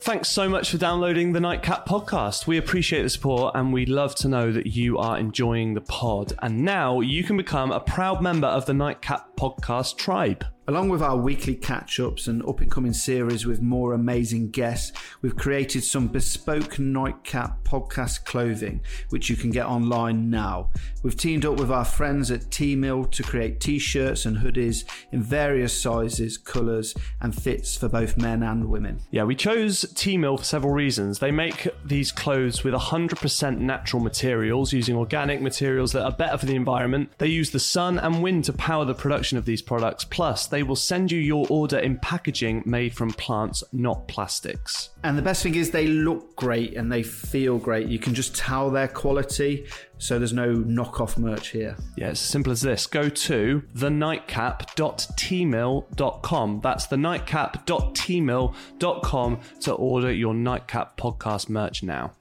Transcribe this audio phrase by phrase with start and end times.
[0.00, 2.46] Thanks so much for downloading the Nightcap podcast.
[2.46, 6.34] We appreciate the support and we love to know that you are enjoying the pod.
[6.40, 10.44] And now you can become a proud member of the Nightcap podcast tribe.
[10.68, 14.92] Along with our weekly catch ups and up and coming series with more amazing guests,
[15.22, 20.68] we've created some bespoke nightcap podcast clothing, which you can get online now.
[21.02, 25.22] We've teamed up with our friends at Teemill to create t shirts and hoodies in
[25.22, 29.00] various sizes, colours, and fits for both men and women.
[29.10, 31.18] Yeah, we chose Teemill for several reasons.
[31.18, 36.44] They make these clothes with 100% natural materials, using organic materials that are better for
[36.44, 37.10] the environment.
[37.16, 40.04] They use the sun and wind to power the production of these products.
[40.04, 44.88] Plus, they will send you your order in packaging made from plants, not plastics.
[45.02, 47.88] And the best thing is they look great and they feel great.
[47.88, 49.66] You can just tell their quality,
[49.98, 51.76] so there's no knockoff merch here.
[51.96, 52.86] Yeah, it's as simple as this.
[52.86, 56.60] Go to thenightcap.teemill.com.
[56.62, 62.12] That's thenightcap.teemill.com to order your Nightcap podcast merch now.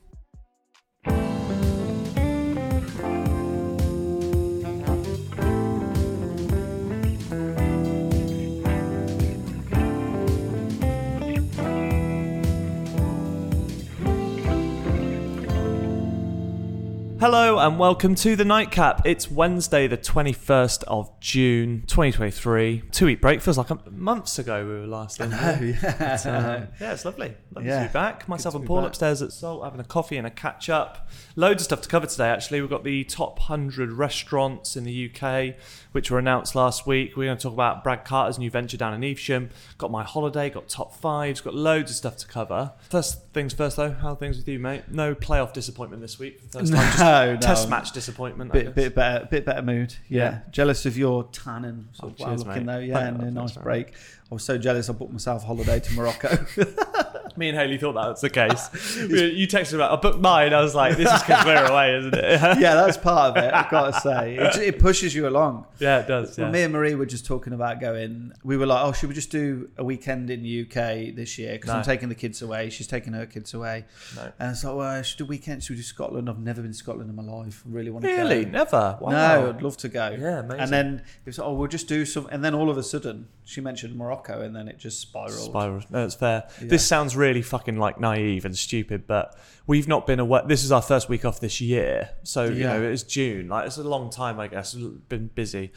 [17.19, 19.01] Hello and welcome to the Nightcap.
[19.03, 22.83] It's Wednesday, the 21st of June, 2023.
[22.91, 25.31] Two week break feels like months ago we were last in.
[25.31, 25.75] yeah.
[25.97, 27.33] But, um, yeah, it's lovely.
[27.55, 27.83] Lovely Yeah.
[27.83, 28.27] to be back.
[28.27, 31.09] Myself and Paul upstairs at Salt having a coffee and a catch up.
[31.35, 32.61] Loads of stuff to cover today, actually.
[32.61, 35.55] We've got the top 100 restaurants in the UK,
[35.93, 37.17] which were announced last week.
[37.17, 39.49] We're going to talk about Brad Carter's new venture down in Evesham.
[39.79, 42.73] Got my holiday, got top fives, got loads of stuff to cover.
[42.91, 44.83] First things first, though, how are things with you, mate?
[44.91, 46.41] No playoff disappointment this week.
[46.41, 47.06] For the first time.
[47.11, 47.39] No, no.
[47.39, 48.51] Test match disappointment.
[48.51, 49.95] Bit, bit better, bit better mood.
[50.09, 50.23] Yeah.
[50.23, 50.39] Yeah.
[50.51, 52.73] jealous of your tan and sort of Oh, well cheers, looking mate.
[52.73, 52.79] though.
[52.79, 53.93] Yeah, Thank and a oh, nice Thanks, break.
[54.29, 54.89] I was so jealous.
[54.89, 56.45] I booked myself a holiday to Morocco.
[57.37, 58.67] Me and Haley thought that was the case.
[59.07, 60.53] You texted about, I booked mine.
[60.53, 62.23] I was like, this is because we're away, isn't it?
[62.59, 63.53] yeah, that's part of it.
[63.53, 65.65] I've got to say, it, it pushes you along.
[65.79, 66.35] yeah, it does.
[66.37, 66.49] Yeah.
[66.49, 68.31] me and Marie were just talking about going.
[68.43, 71.53] We were like, "Oh, should we just do a weekend in the UK this year?"
[71.53, 72.71] Because I'm taking the kids away.
[72.71, 73.85] She's taking her kids away.
[74.15, 74.31] No.
[74.39, 75.61] And it's like, "Well, should do a weekend.
[75.63, 77.63] Should we do Scotland?" I've never been to Scotland in my life.
[77.67, 78.45] I really want to Really?
[78.45, 78.51] go.
[78.51, 78.97] Never?
[78.99, 79.09] Wow.
[79.11, 80.09] No, I'd love to go.
[80.19, 80.59] Yeah, amazing.
[80.59, 82.27] And then it was, like, oh, we'll just do some.
[82.31, 85.31] And then all of a sudden, she mentioned Morocco, and then it just spiraled.
[85.31, 85.81] Spiral.
[85.89, 86.47] No, it's fair.
[86.61, 90.41] This sounds really fucking like naive and stupid, but we've not been away.
[90.47, 92.73] This is our first week off this year, so you Yeah.
[92.77, 93.47] know it's June.
[93.49, 94.73] Like it's a long time, I guess.
[94.73, 95.71] Been busy,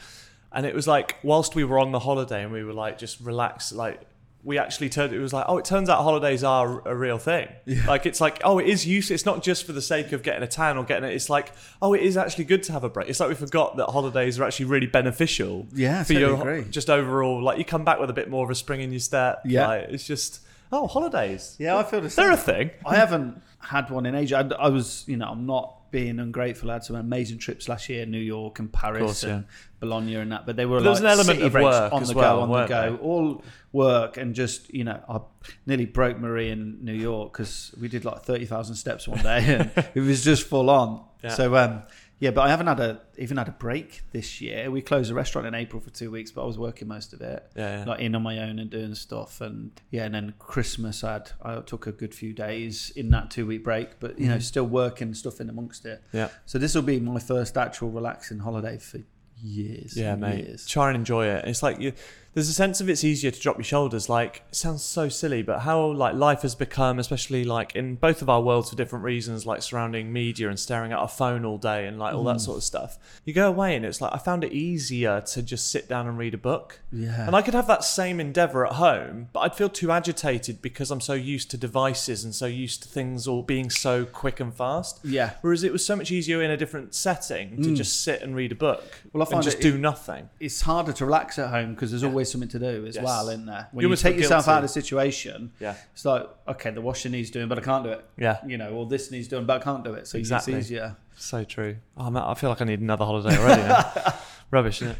[0.51, 3.19] and it was like whilst we were on the holiday and we were like just
[3.21, 4.01] relaxed, like.
[4.43, 5.13] We actually turned.
[5.13, 7.47] It was like, oh, it turns out holidays are a real thing.
[7.65, 7.85] yeah.
[7.87, 9.13] Like it's like, oh, it is useful.
[9.13, 11.13] It's not just for the sake of getting a tan or getting it.
[11.13, 13.09] It's like, oh, it is actually good to have a break.
[13.09, 15.67] It's like we forgot that holidays are actually really beneficial.
[15.73, 16.71] Yeah, for totally your agree.
[16.71, 17.41] just overall.
[17.41, 19.41] Like you come back with a bit more of a spring in your step.
[19.45, 19.67] Yeah.
[19.67, 20.41] Like, it's just
[20.71, 21.55] oh holidays.
[21.59, 22.25] Yeah, I feel the same.
[22.25, 22.71] They're a thing.
[22.85, 24.37] I haven't had one in Asia.
[24.59, 26.71] I, I was, you know, I'm not being ungrateful.
[26.71, 29.45] I had some amazing trips last year, New York and Paris course, and
[29.79, 30.45] Bologna and that.
[30.45, 32.41] But they were But there like was an element of work on the well, go,
[32.53, 33.03] on the go, they?
[33.03, 35.19] all work and just, you know, I
[35.65, 39.71] nearly broke Marie in New York because we did like thirty thousand steps one day,
[39.75, 41.03] and it was just full on.
[41.23, 41.29] Yeah.
[41.29, 41.83] So, um,
[42.21, 44.71] yeah, but I haven't had a even had a break this year.
[44.71, 47.19] We closed the restaurant in April for two weeks, but I was working most of
[47.21, 47.83] it Yeah, yeah.
[47.85, 51.31] like in on my own and doing stuff and yeah and then christmas i had
[51.41, 54.41] i took a good few days in that two week break but you know mm-hmm.
[54.41, 56.29] still working stuff in amongst it Yeah.
[56.45, 58.99] so this will be my first actual relaxing holiday for
[59.43, 60.45] years Yeah, mate.
[60.45, 60.67] years.
[60.67, 61.45] Try and enjoy it.
[61.47, 61.93] It's like you,
[62.33, 64.07] there's a sense of it's easier to drop your shoulders.
[64.09, 68.21] Like it sounds so silly, but how like life has become, especially like in both
[68.21, 71.57] of our worlds for different reasons, like surrounding media and staring at a phone all
[71.57, 72.33] day and like all Mm.
[72.35, 72.97] that sort of stuff.
[73.25, 76.17] You go away and it's like I found it easier to just sit down and
[76.17, 76.79] read a book.
[76.91, 77.25] Yeah.
[77.27, 80.89] And I could have that same endeavor at home, but I'd feel too agitated because
[80.91, 84.53] I'm so used to devices and so used to things all being so quick and
[84.53, 84.99] fast.
[85.03, 85.31] Yeah.
[85.41, 88.51] Whereas it was so much easier in a different setting to just sit and read
[88.51, 89.09] a book Mm.
[89.13, 90.29] Well, I and find just it- do nothing.
[90.39, 93.03] it's harder to relax at home because there's always something to do as Yes.
[93.03, 94.55] well in there when You you, take yourself guilty.
[94.55, 95.75] out of the situation Yeah.
[95.93, 98.37] it's like okay the washing needs doing but i can't do it Yeah.
[98.45, 100.53] you know or this needs doing but i can't do it so Exactly.
[100.53, 101.77] it's easier So true.
[101.97, 103.83] Oh, man, I feel like I need another holiday already.
[104.51, 104.97] Rubbish, isn't it?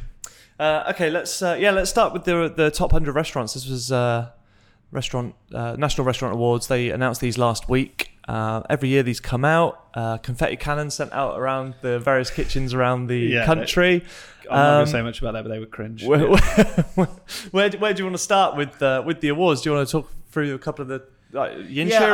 [0.60, 3.56] Uh, okay, let's uh, yeah, let's start with the the top hundred restaurants.
[3.56, 4.30] This was uh,
[4.92, 6.68] restaurant uh, National Restaurant Awards.
[6.68, 8.11] They announced these last week.
[8.28, 9.84] Uh, every year these come out.
[9.94, 14.06] Uh, confetti cannons sent out around the various kitchens around the Yeah, country.
[14.50, 16.28] i'm not going Um, to say much about that but they were cringe Where,
[16.96, 17.08] where,
[17.52, 19.62] where, do- where do you want to start with uh, with the awards?
[19.62, 21.04] Do you want to talk through a couple of the
[21.34, 21.52] like,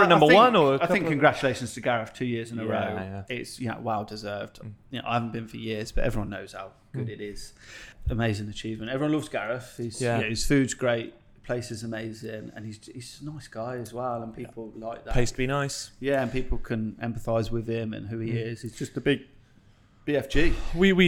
[0.03, 2.71] at number think, one, or I think congratulations to Gareth two years in a Yeah,
[2.71, 2.95] row.
[2.95, 3.23] yeah.
[3.35, 4.59] It's you know well deserved.
[4.91, 7.53] You know I haven't been for years, but everyone knows how good it is.
[8.09, 8.91] Amazing achievement.
[8.91, 9.75] Everyone loves Gareth.
[9.77, 10.19] He's, Yeah.
[10.19, 10.27] yeah.
[10.29, 11.13] his food's great.
[11.47, 15.13] Place is amazing, and he's he's a nice guy as well, and people like that.
[15.15, 15.91] Pays to be nice.
[15.99, 18.45] Yeah, and people can empathise with him and who he Mm.
[18.51, 18.61] is.
[18.61, 19.21] He's just a big
[20.05, 20.53] BFG.
[20.75, 21.07] We we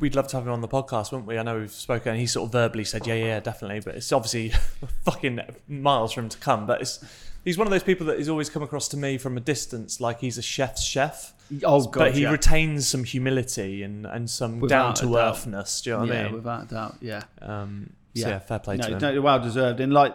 [0.00, 1.38] we'd love to have him on the podcast, wouldn't we?
[1.38, 2.10] I know we've spoken.
[2.12, 4.50] and He sort of verbally said, "Yeah, yeah, definitely," but it's obviously
[5.04, 6.66] fucking miles for him to come.
[6.66, 7.02] But it's
[7.44, 10.00] he's one of those people that he's always come across to me from a distance,
[10.00, 11.32] like he's a chef's chef,
[11.62, 12.30] Oh god, but he yeah.
[12.30, 15.82] retains some humility and and some down to earthness.
[15.82, 16.32] Do you know what yeah, I mean?
[16.34, 16.96] without a doubt.
[17.00, 18.28] Yeah, Um, so Yeah.
[18.34, 19.14] yeah, fair play no, to him.
[19.16, 19.80] no, well deserved.
[19.80, 20.14] And like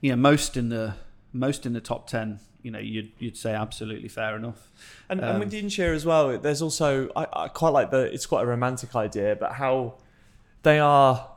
[0.00, 0.94] you know, most in the
[1.32, 4.70] most in the top ten, you know, you'd you'd say absolutely fair enough.
[5.08, 8.26] And, Um, and with Ynyshir as well, there's also I, I quite like the it's
[8.26, 9.94] quite a romantic idea, but how
[10.62, 11.28] they are,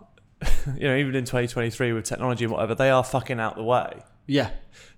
[0.77, 4.03] you know, even in 2023 with technology and whatever, they are fucking out the way.
[4.25, 4.51] Yeah,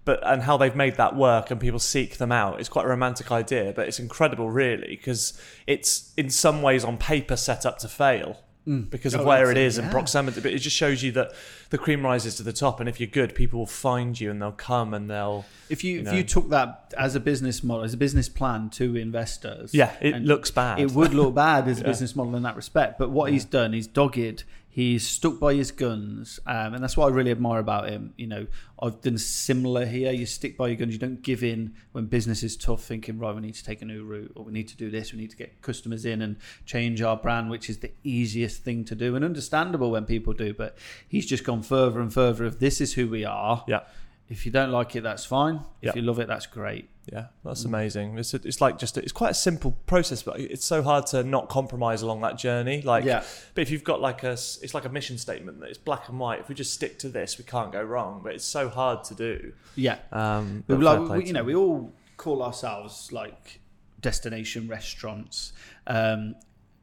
[0.04, 2.88] But and how they've made that work and people seek them out, it's quite a
[2.88, 7.80] romantic idea, but it's incredible really because it's in some ways on paper set up
[7.80, 8.90] to fail Mm.
[8.90, 10.42] because of Oh, where that's it it, is and proximity.
[10.42, 11.32] But it just shows you that
[11.70, 14.42] the cream rises to the top, and if you're good, people will find you and
[14.42, 15.46] they'll come and they'll.
[15.70, 18.70] if you, You if you took that as a business model, as a business plan
[18.72, 20.80] to investors, Yeah, it looks bad.
[20.80, 21.88] it would look bad as a Yeah.
[21.88, 22.98] business model in that respect.
[22.98, 24.44] But what he's done, he's dogged.
[24.76, 28.14] He's stuck by his guns, um, and that's what I really admire about him.
[28.18, 30.12] You know, I've done similar here.
[30.12, 30.92] You stick by your guns.
[30.92, 33.86] You don't give in when business is tough, thinking right, we need to take a
[33.86, 35.14] new route, or we need to do this.
[35.14, 36.36] We need to get customers in and
[36.66, 40.54] change our brand, which is the easiest thing to do and understandable when people do.
[40.54, 40.78] But
[41.08, 42.44] he's just gone further and further.
[42.44, 43.64] Of this is who we are.
[43.70, 43.84] Yeah.
[44.30, 45.62] If you don't like it, that's fine.
[45.82, 46.90] If you love it, that's great.
[47.12, 48.18] Yeah, that's amazing.
[48.18, 51.50] It's it's like just it's quite a simple process, but it's so hard to not
[51.50, 52.82] compromise along that journey.
[52.82, 53.24] Like, Yeah.
[53.54, 56.20] but if you've got like a it's like a mission statement that it's black and
[56.20, 56.40] white.
[56.40, 58.22] If we just stick to this, we can't go wrong.
[58.24, 59.54] But it's so hard to do.
[59.76, 60.00] Yeah.
[60.12, 63.60] Um, but like, we, you know, we all call ourselves like
[64.02, 65.54] destination restaurants,
[65.86, 66.36] um,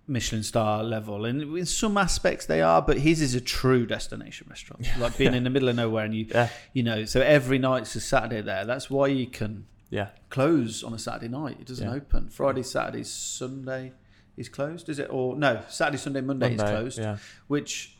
[0.07, 2.83] Michelin star level, and in some aspects they are.
[2.83, 6.15] But his is a true destination restaurant, like being in the middle of nowhere, and
[6.15, 8.65] you, yeah, you know, so every night's a Saturday there.
[8.65, 11.59] That's why you can yeah, close on a Saturday night.
[11.61, 11.95] It doesn't Yeah.
[11.95, 12.29] open.
[12.31, 13.93] Friday, Saturday, Sunday
[14.37, 15.09] is closed, is it?
[15.11, 17.97] Or no, Saturday, Sunday, Monday, is closed Yeah, which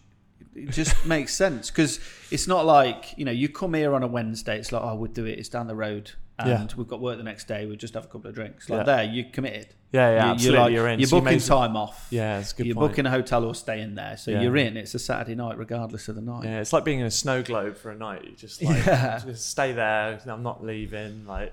[0.57, 2.01] it just makes sense because
[2.31, 4.59] it's not like you know you come here on a Wednesday.
[4.59, 5.39] It's like oh we'll do it.
[5.39, 6.77] It's down the road and Yeah.
[6.77, 7.67] we've got work the next day.
[7.67, 8.69] We'll just have a couple of drinks.
[8.71, 8.97] Like Yeah.
[8.97, 9.69] there, you committed.
[9.93, 10.15] yeah, yeah.
[10.27, 11.01] You- absolutely, you're, like, you're in.
[11.01, 12.07] You're So you booking time off.
[12.11, 12.91] Yeah, it's good you're point.
[12.93, 14.43] booking a hotel or staying there, so Yeah.
[14.43, 14.77] you're in.
[14.77, 16.45] It's a Saturday night, regardless of the night.
[16.45, 18.25] Yeah, it's like being in a snow globe for a night.
[18.25, 19.19] You just like Yeah.
[19.27, 20.21] just stay there.
[20.27, 21.27] I'm not leaving.
[21.27, 21.53] Like,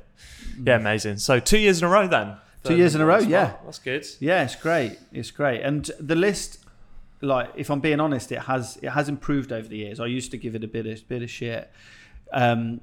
[0.63, 1.17] yeah, amazing.
[1.17, 2.27] So two years in a row then.
[2.27, 2.67] Mm.
[2.67, 3.53] Two years in a row, yeah.
[3.63, 4.05] that's good.
[4.19, 4.99] Yeah, it's great.
[5.13, 5.61] It's great.
[5.61, 6.59] And the list,
[7.21, 9.99] like, if I'm being honest, it has it has improved over the years.
[10.01, 11.69] I used to give it a bit of bit of shit.
[12.33, 12.81] Um,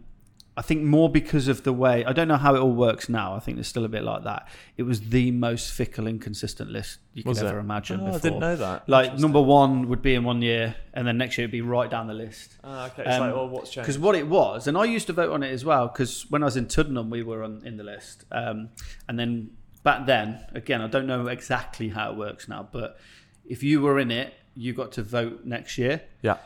[0.59, 3.35] I think more because of the way I don't know how it all works now.
[3.35, 4.49] I think it's still a bit like that.
[4.79, 7.47] It was the most fickle, inconsistent list you could Was it?
[7.47, 8.17] ever imagine Oh, before.
[8.17, 8.89] I didn't know that.
[8.89, 11.91] Like number one would be in one year, and then next year it'd be right
[11.91, 12.57] down the list.
[12.65, 13.03] Ah, okay.
[13.05, 13.85] It's Um, like, oh, what's changed?
[13.87, 16.43] Because what it was, and I used to vote on it as well, because when
[16.43, 18.25] I was in Tuddenham, we were on in the list.
[18.33, 18.71] Um,
[19.09, 19.51] and then
[19.83, 22.99] back then, again, I don't know exactly how it works now, but
[23.47, 26.01] if you were in it, you got to vote next year.
[26.23, 26.39] Yeah.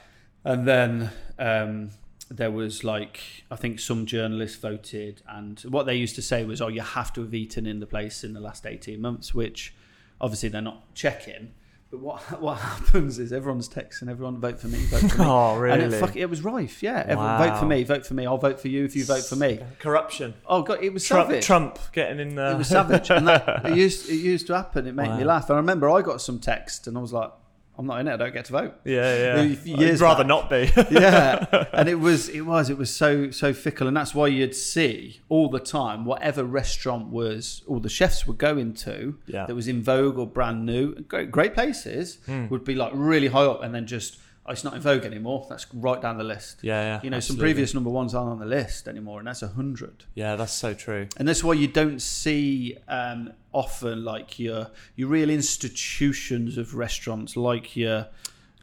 [0.45, 1.91] And then um,
[2.31, 6.61] there was like, I think some journalists voted, and what they used to say was,
[6.62, 9.75] oh, you have to have eaten in the place in the last 18 months, which
[10.21, 11.53] obviously they're not checking.
[11.91, 15.25] But what what happens is everyone's texting everyone vote for me, vote for me.
[15.29, 15.97] Oh, And really?
[15.97, 17.00] it, fuck, it was rife, yeah.
[17.05, 18.27] Everyone, vote for me, vote for me.
[18.27, 19.59] I'll vote for you if you vote for me.
[19.81, 20.35] Corruption.
[20.47, 21.44] Oh god, it was Trump, savage.
[21.44, 22.52] Trump getting in there.
[22.52, 24.87] It was savage, and that it used it used to happen.
[24.87, 25.35] It made me Wow.
[25.35, 25.50] laugh.
[25.50, 27.33] I remember I got some text, and I was like,
[27.81, 28.13] "I'm not in it.
[28.13, 29.43] I don't get to vote." yeah, yeah.
[29.65, 30.29] Years I'd rather back.
[30.29, 30.71] not be.
[30.95, 34.55] yeah, and it was it was it was so so fickle, and that's why you'd
[34.55, 39.47] see all the time whatever restaurant was all the chefs were going to Yeah.
[39.47, 42.47] that was in vogue or brand new, great great places Hmm.
[42.49, 45.47] would be like really high up, and then just it's not in vogue anymore.
[45.49, 46.61] That's right down the list.
[46.62, 47.00] yeah, yeah.
[47.02, 50.04] You know, some previous number ones aren't on the list anymore, and that's a hundred.
[50.14, 51.06] Yeah, that's so true.
[51.18, 57.37] And that's why you don't see um, often like your your real institutions of restaurants,
[57.37, 58.09] like your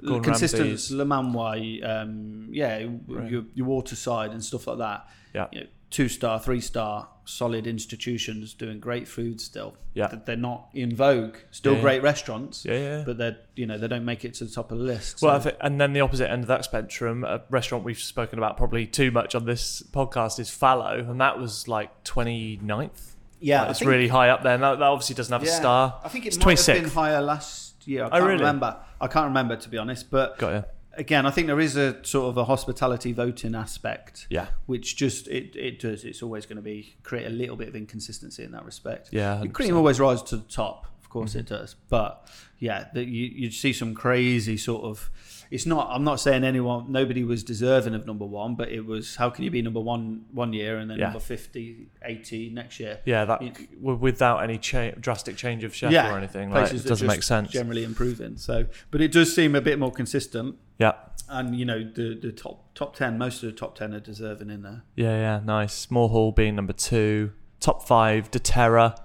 [0.03, 0.91] Gordon consistent Ramsay's.
[0.91, 3.31] Le Manoir, um, yeah, Right.
[3.31, 5.07] your, your Waterside and stuff like that.
[5.33, 5.47] Yeah.
[5.51, 9.75] You know, two star, three star, solid institutions doing great food still.
[9.93, 10.13] Yeah.
[10.25, 11.37] They're not in vogue.
[11.51, 11.81] Still Yeah, yeah.
[11.83, 13.03] great restaurants, Yeah, yeah.
[13.05, 15.21] but they're you know they don't make it to the top of the list.
[15.21, 18.37] Well, so- think, and then the opposite end of that spectrum, a restaurant we've spoken
[18.39, 23.15] about probably too much on this podcast is Fallow, and that was like 29th.
[23.39, 24.53] yeah, Like, it's think- really high up there.
[24.55, 25.99] And that, that obviously doesn't have a star.
[26.03, 26.81] I think it it's might have 26th.
[26.81, 28.03] been higher last year.
[28.03, 28.39] I Oh, can't really?
[28.39, 28.77] remember.
[28.99, 30.63] I can't remember to be honest, but Got you.
[30.97, 35.27] Again, I think there is a sort of a hospitality voting aspect, Yeah, which just
[35.27, 36.03] it, it does.
[36.03, 39.09] It's always going to be create a little bit of inconsistency in that respect.
[39.11, 39.39] yeah.
[39.41, 39.77] The cream 100%.
[39.77, 41.39] always rises to the top, of course mm-hmm.
[41.39, 41.75] it does.
[41.89, 42.27] But
[42.59, 45.09] yeah, that you you see some crazy sort of.
[45.49, 45.87] It's not.
[45.91, 46.91] I'm not saying anyone.
[46.91, 49.15] Nobody was deserving of number one, but it was.
[49.15, 51.05] How can you be number one one year and then Yeah.
[51.05, 52.99] number 50, 80 next year?
[53.05, 56.83] Yeah, that You- without any cha- drastic change of chef Yeah, or anything, like, it
[56.85, 57.51] doesn't make sense.
[57.51, 58.37] Generally improving.
[58.37, 60.55] So, but it does seem a bit more consistent.
[60.79, 60.93] Yeah,
[61.29, 64.49] And you know, the the top top ten, most of the top ten are deserving
[64.49, 64.83] in there.
[64.95, 65.41] yeah, yeah.
[65.43, 65.89] Nice.
[65.91, 67.31] Moor Hall being number two.
[67.59, 68.95] Top five: Da Terra,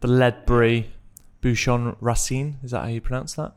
[0.00, 0.90] the Ledbury,
[1.40, 2.56] Bouchon Racine.
[2.62, 3.52] Is that how you pronounce that?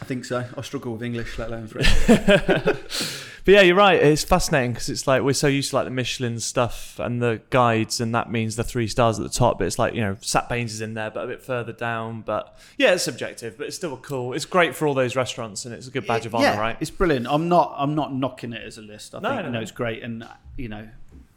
[0.00, 0.44] I think so.
[0.56, 1.88] I struggle with English, let alone French.
[3.46, 4.02] But yeah, you're right.
[4.02, 7.40] It's fascinating because it's like we're so used to like the Michelin stuff and the
[7.50, 9.60] guides, and that means the three stars at the top.
[9.60, 12.22] But it's like you know, Sat Baines is in there, but a bit further down.
[12.22, 14.32] But yeah, it's subjective, but it's still cool.
[14.32, 16.76] It's great for all those restaurants, and it's a good badge of honor, yeah, right?
[16.80, 17.28] It's brilliant.
[17.30, 17.72] I'm not.
[17.78, 19.14] I'm not knocking it as a list.
[19.14, 19.62] I No, think no, you know no.
[19.62, 20.88] it's great, and you know,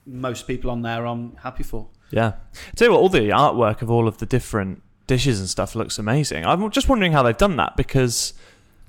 [0.07, 1.89] most people on there I'm happy for.
[2.09, 2.33] Yeah.
[2.75, 5.97] Tell you what, all the artwork of all of the different dishes and stuff looks
[5.99, 6.45] amazing.
[6.45, 8.33] I'm just wondering how they've done that because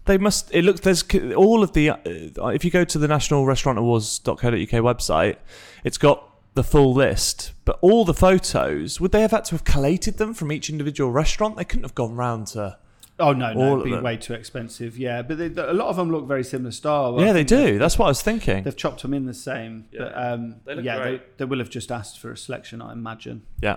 [0.05, 0.55] they must.
[0.55, 1.03] It looks there's
[1.35, 1.91] all of the.
[1.91, 5.37] Uh, if you go to the National Restaurant Awards.co.uk website,
[5.83, 6.25] it's got
[6.55, 10.35] the full list, but all the photos would they have had to have collated them
[10.35, 11.57] from each individual restaurant?
[11.57, 12.77] They couldn't have gone round to.
[13.19, 14.97] Oh no, no, All it'd be way too expensive.
[14.97, 17.19] Yeah, but they, a lot of them look very similar style.
[17.19, 17.79] I yeah, they do.
[17.79, 18.63] That's what I was thinking.
[18.63, 19.87] They've chopped them in the same.
[19.93, 19.99] Yeah.
[20.05, 21.39] But um, They look yeah, they, great.
[21.39, 23.43] they will have just asked for a selection, I imagine.
[23.63, 23.77] Yeah.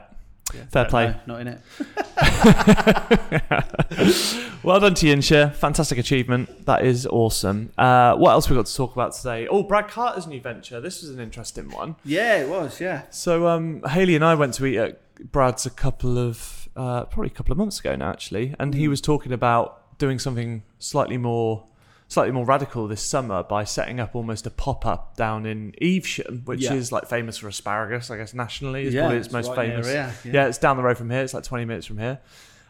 [0.53, 1.07] Yeah, Fair play.
[1.07, 1.61] know, not in it.
[4.63, 5.53] well done to Ynyshir.
[5.55, 6.65] Fantastic achievement.
[6.65, 7.71] That is awesome.
[7.77, 9.47] Uh, what else we got to talk about today?
[9.47, 10.79] Oh, Brad Carter's new venture.
[10.79, 11.95] This was an interesting one.
[12.05, 12.79] Yeah, it was.
[12.79, 13.03] Yeah.
[13.09, 17.27] So um, Haley and I went to eat at Brad's a couple of uh, probably
[17.27, 21.17] a couple of months ago now, actually, and he was talking about doing something slightly
[21.17, 21.65] more.
[22.13, 26.43] Slightly more radical this summer by setting up almost a pop up down in Evesham,
[26.45, 26.73] which Yeah.
[26.75, 29.55] is like famous for asparagus, I guess nationally is yeah, probably its it's most right
[29.71, 29.87] famous.
[29.87, 30.45] area, Yeah.
[30.45, 31.21] it's down the road from here.
[31.23, 32.19] It's like 20 minutes from here.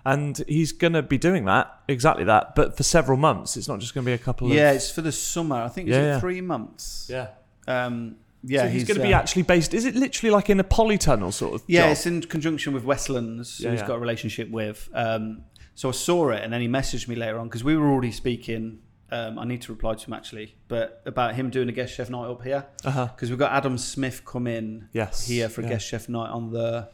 [0.05, 3.57] And he's going to be doing that, exactly that, but for several months.
[3.57, 4.77] It's not just going to be a couple Yeah, of.
[4.77, 5.57] it's for the summer.
[5.57, 6.21] I think it's yeah.
[6.21, 7.07] three months.
[7.11, 7.27] Yeah.
[7.67, 9.73] Um, yeah, so he's, going to be uh, actually based.
[9.73, 11.63] Is it literally like in a polytunnel sort of?
[11.67, 11.91] Yeah, job?
[11.91, 13.87] it's in conjunction with Westlands, who Yeah, he's yeah.
[13.87, 14.87] got a relationship with.
[14.93, 15.41] Um,
[15.75, 18.13] so I saw it, and then he messaged me later on because we were already
[18.13, 18.79] speaking.
[19.13, 22.09] Um, I need to reply to him actually, but about him doing a guest chef
[22.09, 23.05] night up here Uh-huh.
[23.13, 25.27] because we've got Adam Smith come in Yes.
[25.27, 25.69] here for a yeah.
[25.71, 26.89] guest chef night on the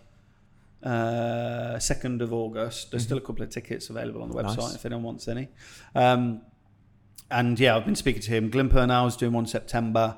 [0.83, 2.91] uh, second of August.
[2.91, 3.05] There's Mhm.
[3.05, 4.75] still a couple of tickets available on the website Nice.
[4.75, 5.49] if anyone wants any.
[5.95, 6.41] Um,
[7.31, 8.49] and yeah, I've been speaking to him.
[8.49, 10.17] Glynn Purnell is doing one September,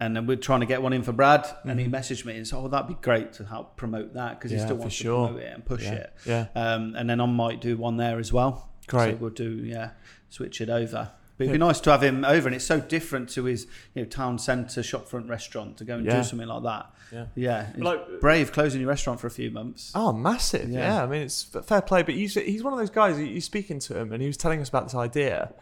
[0.00, 1.46] and then we're trying to get one in for Brad.
[1.64, 1.92] And he Mhm.
[1.92, 4.76] messaged me and said, "Oh, that'd be great to help promote that because he still
[4.76, 5.28] wants sure.
[5.28, 5.92] to promote it and push yeah.
[5.94, 6.46] it." Yeah.
[6.56, 8.70] Um, and then I might do one there as well.
[8.88, 9.12] Great.
[9.12, 9.90] So we'll do yeah,
[10.28, 11.10] switch it over.
[11.36, 14.02] But it'd be nice to have him over, and it's so different to his you
[14.02, 16.18] know town centre shopfront restaurant to go and Yeah.
[16.18, 16.90] do something like that.
[17.12, 17.26] Yeah.
[17.34, 19.90] Yeah, it's Like- uh, brave closing your restaurant for a few months.
[19.96, 20.70] Oh, massive!
[20.70, 20.78] Yeah.
[20.96, 21.02] Yeah.
[21.02, 22.02] I mean, it's f- fair play.
[22.02, 23.18] But he's he's one of those guys.
[23.18, 25.52] You, you speaking to him, and he was telling us about this idea,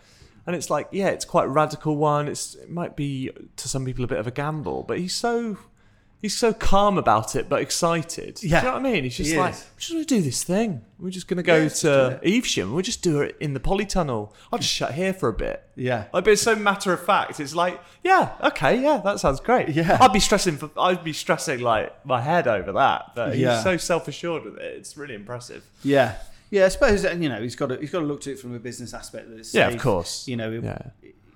[0.46, 2.28] and it's like, yeah, it's quite a radical one.
[2.28, 5.56] It's it might be to some people a bit of a gamble, but he's so
[6.22, 8.36] he's so calm about it, but excited.
[8.36, 8.58] Do Yeah.
[8.60, 9.04] you know what I mean?
[9.04, 9.64] He's just He like, is.
[9.74, 10.80] we're just gonna do this thing.
[10.98, 12.20] We're just gonna go Yeah, do to.
[12.24, 12.72] Evesham.
[12.72, 14.32] We'll just do it in the polytunnel.
[14.52, 15.62] I'll just shut here for a bit.
[15.74, 17.40] Yeah, Like, but it's so matter of fact.
[17.40, 19.68] It's like, yeah, okay, yeah, that sounds great.
[19.70, 19.98] Yeah.
[20.00, 23.12] I'd be stressing for, I'd be stressing like my head over that.
[23.14, 23.54] But Yeah.
[23.56, 24.74] he's so self assured with it.
[24.78, 25.64] It's really impressive.
[25.82, 26.16] yeah,
[26.50, 26.66] yeah.
[26.66, 28.58] I suppose you know he's got to, he's got to look to it from a
[28.58, 29.82] business aspect that it's Yeah, of safe.
[29.82, 30.28] course.
[30.28, 30.78] You know, Yeah,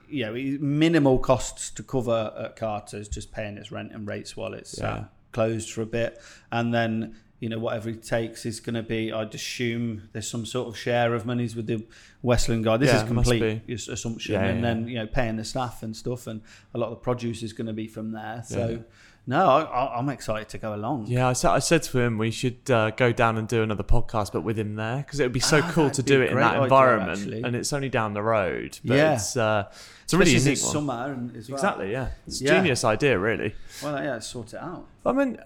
[0.09, 4.55] you know, minimal costs to cover at Carter's, just paying its rent and rates while
[4.55, 4.91] it's Yeah.
[4.93, 6.21] uh, closed for a bit,
[6.51, 9.13] and then you know whatever he takes is going to be.
[9.13, 11.85] I'd assume there's some sort of share of monies with the
[12.23, 12.79] Westland guy.
[12.79, 16.27] This Yeah, is complete assumption, Yeah, and then you know paying the staff and stuff,
[16.27, 16.41] and
[16.75, 18.43] a lot of the produce is going to be from there.
[18.47, 18.83] So.
[19.29, 21.07] No, I, I- I'm excited to go along.
[21.09, 21.27] yeah.
[21.29, 24.33] I said, I said to him we should uh, go down and do another podcast,
[24.33, 26.37] but with him there, because it would be so Ah, cool to do it in
[26.37, 27.43] that idea, environment, actually.
[27.43, 28.79] and it's only down the road.
[28.85, 29.15] But Yeah.
[29.15, 29.65] it's uh,
[30.05, 30.87] it's a really Especially unique since one.
[30.87, 31.57] summer as well.
[31.59, 31.91] Exactly.
[31.91, 32.09] Yeah.
[32.29, 32.55] It's a Yeah.
[32.59, 33.55] genius idea, really.
[33.83, 34.87] Well, yeah, sort it out.
[35.05, 35.39] I mean,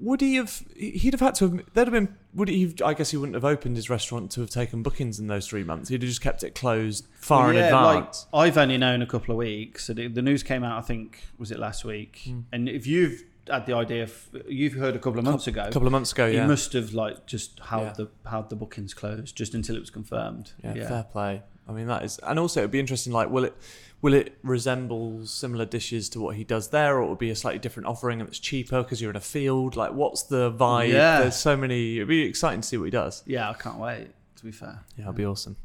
[0.00, 0.62] would he have?
[0.76, 1.50] He'd have had to.
[1.50, 2.16] Have, there'd have been.
[2.34, 2.62] Would he?
[2.62, 5.46] Have, I guess he wouldn't have opened his restaurant to have taken bookings in those
[5.48, 5.88] three months.
[5.88, 8.26] He'd have just kept it closed far in Yeah, advance.
[8.32, 9.86] Like, I've only known a couple of weeks.
[9.86, 12.20] So the, the news came out, I think, was it last week?
[12.24, 12.40] Hmm.
[12.52, 15.72] And if you've had the idea, of, you've heard a couple of months ago, a
[15.72, 16.42] couple of months ago, yeah.
[16.42, 17.92] he must have like just held Yeah.
[17.92, 20.52] the held the bookings closed just until it was confirmed.
[20.62, 21.42] yeah, Yeah, fair play.
[21.68, 23.12] I mean, that is, and also it'd be interesting.
[23.12, 23.54] Like, will it,
[24.00, 27.36] will it resemble similar dishes to what he does there, or it would be a
[27.36, 29.76] slightly different offering and it's cheaper because you're in a field?
[29.76, 30.92] Like, what's the vibe?
[30.92, 31.20] Yeah.
[31.20, 31.96] There's so many.
[31.96, 33.22] It'd be exciting to see what he does.
[33.26, 33.50] yeah.
[33.50, 34.08] I can't wait.
[34.36, 35.56] To be fair, Yeah, it'll be awesome.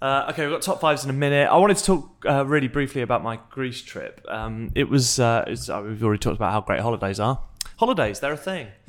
[0.00, 1.48] Uh, okay, we've got top fives in a minute.
[1.50, 4.24] I wanted to talk uh, really briefly about my Greece trip.
[4.26, 7.40] Um, it was, uh, it's, uh, we've already talked about how great holidays are.
[7.78, 8.68] Holidays, they're a thing.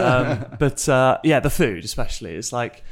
[0.00, 2.34] um, but uh, yeah, the food especially.
[2.36, 2.84] It's like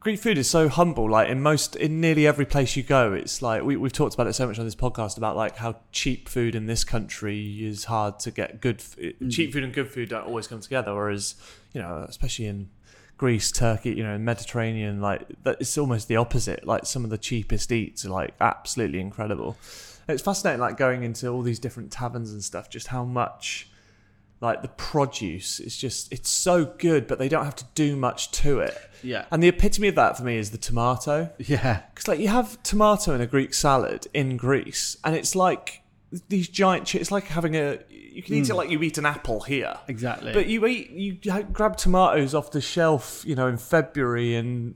[0.00, 1.10] Greek food is so humble.
[1.10, 4.28] Like in most, in nearly every place you go, it's like we, we've talked about
[4.28, 7.84] it so much on this podcast about like how cheap food in this country is
[7.84, 8.60] hard to get.
[8.60, 9.28] Good f- eh, mm-hmm.
[9.28, 10.94] cheap food and good food don't always come together.
[10.94, 11.34] Whereas
[11.72, 12.70] you know, especially in
[13.16, 16.64] Greece, Turkey, you know, Mediterranean, like that, it's almost the opposite.
[16.64, 19.56] Like some of the cheapest eats are like absolutely incredible.
[20.08, 23.68] It's fascinating, like going into all these different taverns and stuff, just how much
[24.40, 28.30] like the produce is just it's so good, but they don't have to do much
[28.32, 28.76] to it.
[29.02, 29.26] Yeah.
[29.30, 31.30] And the epitome of that for me is the tomato.
[31.38, 31.82] Yeah.
[31.92, 35.82] Because like you have tomato in a Greek salad in Greece, and it's like
[36.28, 36.90] these giant.
[36.90, 37.78] Chi- it's like having a.
[37.90, 38.56] You can eat it mm.
[38.56, 39.78] like you eat an apple here.
[39.86, 40.32] Exactly.
[40.32, 44.74] But you eat, you grab tomatoes off the shelf, you know, in February and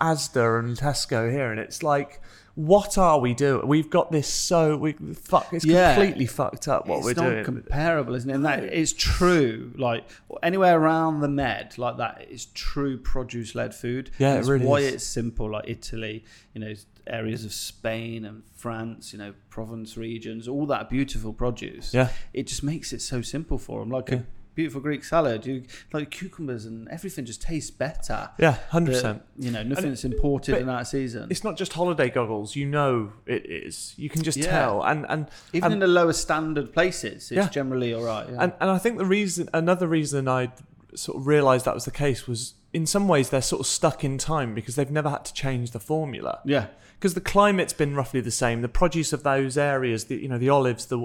[0.00, 2.20] Asda and Tesco here, and it's like,
[2.56, 3.68] what are we doing?
[3.68, 5.52] We've got this so we fuck.
[5.52, 5.94] It's Yeah.
[5.94, 7.38] completely fucked up what it's we're doing.
[7.38, 8.34] It's not comparable, isn't it?
[8.34, 9.72] And that is true.
[9.76, 10.04] Like
[10.42, 14.10] anywhere around the Med, like that is true produce-led food.
[14.18, 14.94] Yeah, it really why is.
[14.94, 15.50] it's simple.
[15.50, 16.72] Like Italy, you know,
[17.06, 21.92] areas of Spain and France, you know, Provence regions, all that beautiful produce.
[21.94, 22.08] Yeah.
[22.32, 23.90] it just makes it so simple for them.
[23.90, 24.24] Like a
[24.56, 28.30] beautiful Greek salad, you like cucumbers and everything just tastes better.
[28.38, 29.22] yeah, hundred percent.
[29.38, 31.28] You know, nothing's imported but and out of season.
[31.30, 32.56] It's not just holiday goggles.
[32.56, 33.94] You know it is.
[33.96, 34.50] You can just Yeah.
[34.50, 34.82] tell.
[34.82, 37.48] And and Even and, in the lower standard places, it's Yeah.
[37.50, 38.26] generally all right.
[38.28, 38.36] Yeah.
[38.42, 40.50] and and I think the reason, another reason I
[40.94, 44.02] sort of realised that was the case was in some ways they're sort of stuck
[44.02, 46.40] in time because they've never had to change the formula.
[46.44, 46.66] yeah.
[46.98, 48.62] because the climate's been roughly the same.
[48.62, 50.98] The produce of those areas, the you know the olives, the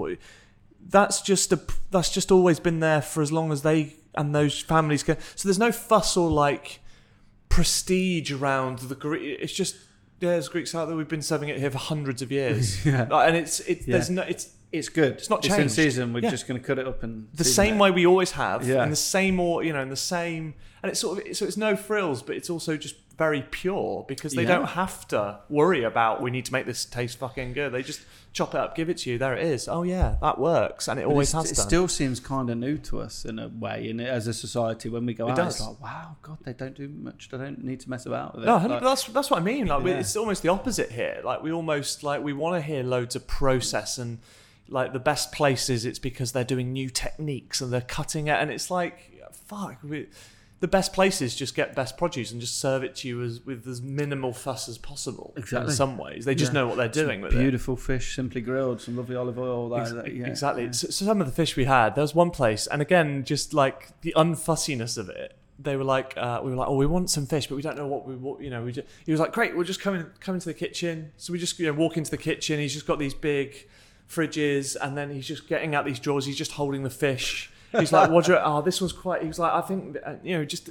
[0.88, 1.60] that's just a
[1.90, 5.16] that's just always been there for as long as they and those families can.
[5.36, 6.80] So there's no fuss or like
[7.48, 9.38] prestige around the Greek.
[9.40, 9.76] It's just
[10.20, 12.84] there's Greek salad that we've been serving it here for hundreds of years.
[12.86, 13.06] Yeah.
[13.10, 13.92] Like, and it's it, Yeah.
[13.92, 15.12] there's no it's It's good.
[15.14, 15.74] It's not in changed.
[15.74, 16.12] season.
[16.12, 16.30] We're Yeah.
[16.30, 17.78] just going to cut it up and the same it.
[17.80, 18.82] way we always have, Yeah.
[18.82, 21.56] and the same or you know, in the same, and it's sort of so it's
[21.58, 24.56] no frills, but it's also just very pure because they Yeah.
[24.56, 27.72] don't have to worry about we need to make this taste fucking good.
[27.72, 28.00] They just
[28.32, 29.18] chop it up, give it to you.
[29.18, 29.68] There it is.
[29.68, 31.66] Oh yeah, that works, and it But always has It done.
[31.66, 35.04] still seems kind of new to us in a way, and as a society, when
[35.06, 35.56] we go It out, does.
[35.60, 37.28] it's like, wow, God, they don't do much.
[37.30, 38.46] They don't need to mess about with it.
[38.46, 39.66] no, Like, that's that's what I mean.
[39.66, 39.98] Like Yeah.
[40.00, 41.20] it's almost the opposite here.
[41.24, 44.18] Like we almost like we want to hear loads of process and
[44.68, 45.84] like the best places.
[45.84, 49.10] It's because they're doing new techniques and they're cutting it, and it's like
[49.46, 49.76] fuck.
[49.82, 50.08] We,
[50.62, 53.66] the best places just get best produce and just serve it to you as with
[53.66, 55.34] as minimal fuss as possible.
[55.36, 55.70] Exactly.
[55.70, 56.60] In some ways, they just Yeah.
[56.60, 57.38] know what they're doing with it.
[57.38, 59.68] beautiful fish, simply grilled, some lovely olive oil.
[59.70, 60.64] That, Ex- that- yeah, exactly.
[60.66, 60.70] yeah.
[60.70, 63.52] So, so some of the fish we had, there was one place, and again, just
[63.52, 65.36] like the unfussiness of it.
[65.58, 67.76] They were like, uh, we were like, oh, we want some fish, but we don't
[67.76, 68.62] know what we, what, you know.
[68.62, 71.12] We just, he was like, great, we'll just come in, come into the kitchen.
[71.18, 72.58] So we just you know, walk into the kitchen.
[72.58, 73.68] He's just got these big
[74.08, 76.24] fridges, and then he's just getting out these drawers.
[76.26, 77.50] He's just holding the fish.
[77.78, 79.22] He's like, what do you, oh, this one's quite.
[79.22, 80.68] He was like, I think, uh, you know, just.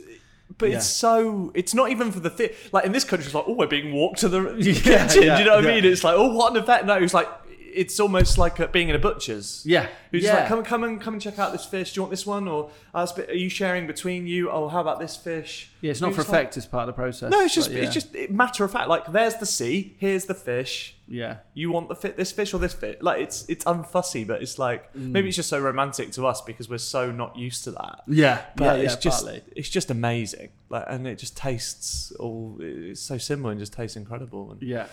[0.57, 0.77] But Yeah.
[0.77, 1.51] it's so.
[1.55, 2.49] It's not even for the thing.
[2.71, 5.23] Like in this country, it's like, oh, we're being walked to the Yeah, kitchen.
[5.23, 5.85] yeah, do you know what I mean?
[5.85, 6.85] It's like, oh, what an event.
[6.87, 7.27] No, it's like,
[7.73, 9.63] it's almost like uh, being in a butcher's.
[9.65, 10.36] Yeah, Who's yeah.
[10.39, 11.93] like, come and come and come and check out this fish.
[11.93, 12.69] Do you want this one, or
[13.15, 14.49] bit- are you sharing between you?
[14.49, 15.71] Oh, how about this fish?
[15.81, 17.31] yeah, it's not for just like- effect as part of the process.
[17.31, 17.79] no, it's just yeah.
[17.84, 18.88] it's just matter of fact.
[18.89, 19.95] Like, there's the sea.
[19.99, 20.95] Here's the fish.
[21.07, 21.38] yeah.
[21.53, 22.97] You want the fit this fish or this fish?
[23.01, 25.12] Like, it's it's unfussy, but it's like Mm.
[25.12, 28.03] maybe it's just so romantic to us because we're so not used to that.
[28.07, 29.43] Yeah, But yeah, it's yeah, just partly.
[29.55, 30.49] it's just amazing.
[30.69, 32.57] Like, and it just tastes all.
[32.60, 34.51] It's so similar and just tastes incredible.
[34.51, 34.88] And yeah.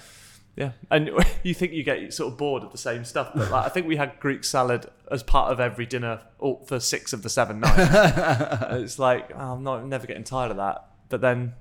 [0.58, 1.10] Yeah, and
[1.44, 3.86] you think you get sort of bored of the same stuff, but like I think
[3.86, 6.20] we had Greek salad as part of every dinner
[6.66, 7.76] for six of the seven nights.
[8.72, 10.84] it's like oh, I'm not I'm never getting tired of that.
[11.08, 11.54] But then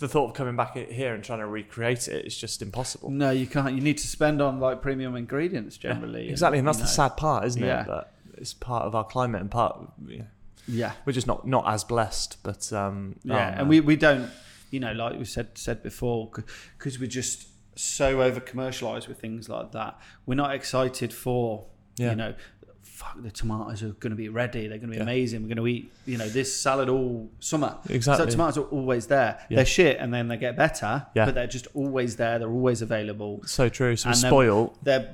[0.00, 3.10] the thought of coming back here and trying to recreate it is just impossible.
[3.10, 3.74] No, you can't.
[3.74, 6.28] You need to spend on like premium ingredients generally.
[6.28, 6.90] exactly, and that's the know.
[6.90, 7.82] sad part, isn't Yeah.
[7.82, 7.86] it?
[7.86, 9.78] That it's part of our climate and part.
[10.06, 10.22] Yeah,
[10.68, 14.28] Yeah, we're just not not as blessed, but um, yeah, oh, and we we don't,
[14.70, 16.30] you know, like we said said before,
[16.76, 19.98] because we're just so over commercialized with things like that.
[20.26, 22.10] We're not excited for Yeah.
[22.10, 22.34] you know.
[22.82, 24.68] Fuck, the tomatoes are going to be ready.
[24.68, 25.02] They're going to be Yeah.
[25.02, 25.42] amazing.
[25.42, 27.78] We're going to eat, you know, this salad all summer.
[27.88, 28.26] Exactly.
[28.26, 29.40] So tomatoes are always there.
[29.48, 29.56] Yeah.
[29.56, 31.06] They're shit, and then they get better.
[31.14, 31.24] Yeah.
[31.24, 32.38] But they're just always there.
[32.38, 33.40] They're always available.
[33.46, 33.96] so true.
[33.96, 34.78] So we and then- spoil.
[34.82, 35.10] They're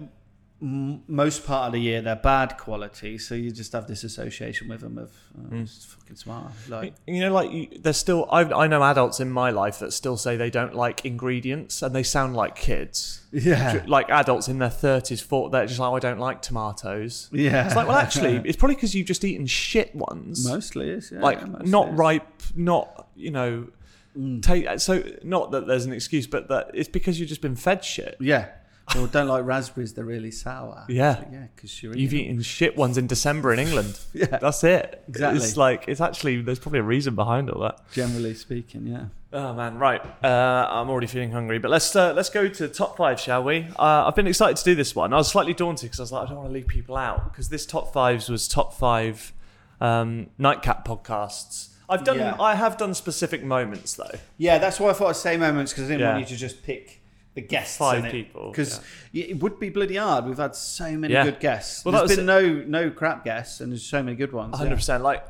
[0.61, 4.69] m- most part of the year they're bad quality, so you just have this association
[4.69, 5.63] with them of oh, Mm.
[5.63, 6.53] it's fucking smart.
[6.69, 9.93] Like You know, like you, there's still I, I know adults in my life that
[9.93, 13.21] still say they don't like ingredients and they sound like kids.
[13.33, 17.29] yeah, Like adults in their thirties, thought they're just like, oh, I don't like tomatoes.
[17.33, 17.67] yeah.
[17.67, 20.47] It's like, well, actually, it's probably because you've just eaten shit ones.
[20.47, 21.95] mostly is yeah, like mostly not is.
[21.95, 23.69] ripe, not you know.
[24.17, 24.43] Mm.
[24.43, 27.85] Take so not that there's an excuse, but that it's because you've just been fed
[27.85, 28.17] shit.
[28.19, 28.49] Yeah,
[28.97, 29.93] or don't like raspberries.
[29.95, 30.85] They're really sour.
[30.89, 31.25] Yeah.
[31.33, 33.99] yeah, because you're You've eaten shit ones in December in England.
[34.15, 35.03] Yeah, That's it.
[35.09, 35.39] Exactly.
[35.45, 37.81] It's like it's actually there's probably a reason behind all that.
[37.93, 39.05] generally speaking, yeah.
[39.33, 40.01] Oh man, right.
[40.25, 43.67] Uh, I'm already feeling hungry, but let's uh, let's go to top five, shall we?
[43.79, 45.13] Uh, I've been excited to do this one.
[45.13, 47.31] I was slightly daunted because I was like, I don't want to leave people out
[47.31, 49.33] because this top fives was top five
[49.81, 51.69] um, nightcap podcasts.
[51.91, 52.19] I've done.
[52.19, 52.37] Yeah.
[52.41, 54.11] I have done specific moments though.
[54.39, 56.13] Yeah, that's why I thought I'd say moments because I didn't Yeah.
[56.15, 57.01] want you to just pick
[57.41, 57.77] the guests.
[57.77, 58.81] Five people, because
[59.13, 60.25] it would be bloody hard.
[60.27, 61.25] We've had so many Yeah.
[61.25, 61.85] good guests.
[61.85, 64.57] Well, there's been no no crap guests, and there's so many good ones.
[64.57, 65.03] hundred percent.
[65.03, 65.25] Like,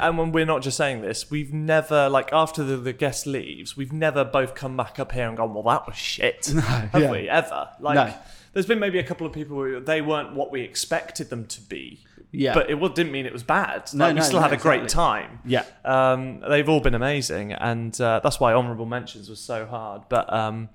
[0.00, 3.76] and when we're not just saying this, we've never like after the, the guest leaves,
[3.76, 6.46] we've never both come back up here and gone, "Well, that was shit,"
[6.92, 7.10] have yeah.
[7.10, 7.68] we ever?
[7.80, 8.14] Like, No.
[8.52, 11.60] there's been maybe a couple of people who they weren't what we expected them to
[11.60, 12.00] be.
[12.34, 12.54] Yeah.
[12.54, 13.90] but it didn't mean it was bad.
[13.92, 14.94] No, Like, we no, still no, had a great exactly.
[15.28, 15.40] time.
[15.44, 15.64] Yeah.
[15.84, 20.04] Um, they've all been amazing, and uh, that's why honourable mentions was so hard.
[20.08, 20.70] But um,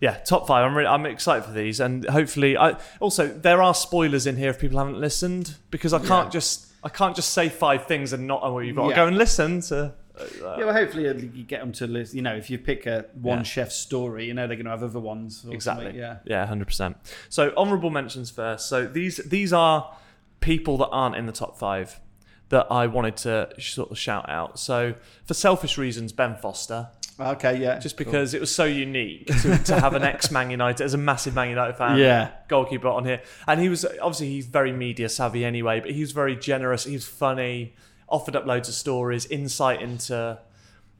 [0.00, 0.64] yeah, top five.
[0.64, 4.50] I'm really, I'm excited for these, and hopefully, I also there are spoilers in here
[4.50, 6.30] if people haven't listened because I can't Yeah.
[6.30, 8.40] just I can't just say five things and not.
[8.42, 9.92] Oh, you've got to go and listen to.
[10.18, 12.14] Uh, Yeah, well, hopefully you get them to list.
[12.14, 13.42] You know, if you pick a one Yeah.
[13.44, 15.44] chef story, you know they're going to have other ones.
[15.50, 15.84] Exactly.
[15.86, 16.16] something, Yeah.
[16.24, 16.96] Yeah, hundred percent.
[17.28, 18.68] So honourable mentions first.
[18.68, 19.94] So these these are
[20.40, 22.00] people that aren't in the top five
[22.48, 24.58] that I wanted to sort of shout out.
[24.58, 26.88] So for selfish reasons, Ben Foster.
[27.20, 27.58] Okay.
[27.58, 27.78] Yeah.
[27.78, 28.04] just cool.
[28.06, 31.34] because it was so unique to, to have an ex Man United as a massive
[31.34, 32.30] Man United fan, Yeah.
[32.48, 36.12] goalkeeper on here, and he was obviously he's very media savvy anyway, but he was
[36.12, 36.84] very generous.
[36.84, 37.74] He was funny,
[38.08, 40.38] offered up loads of stories, insight into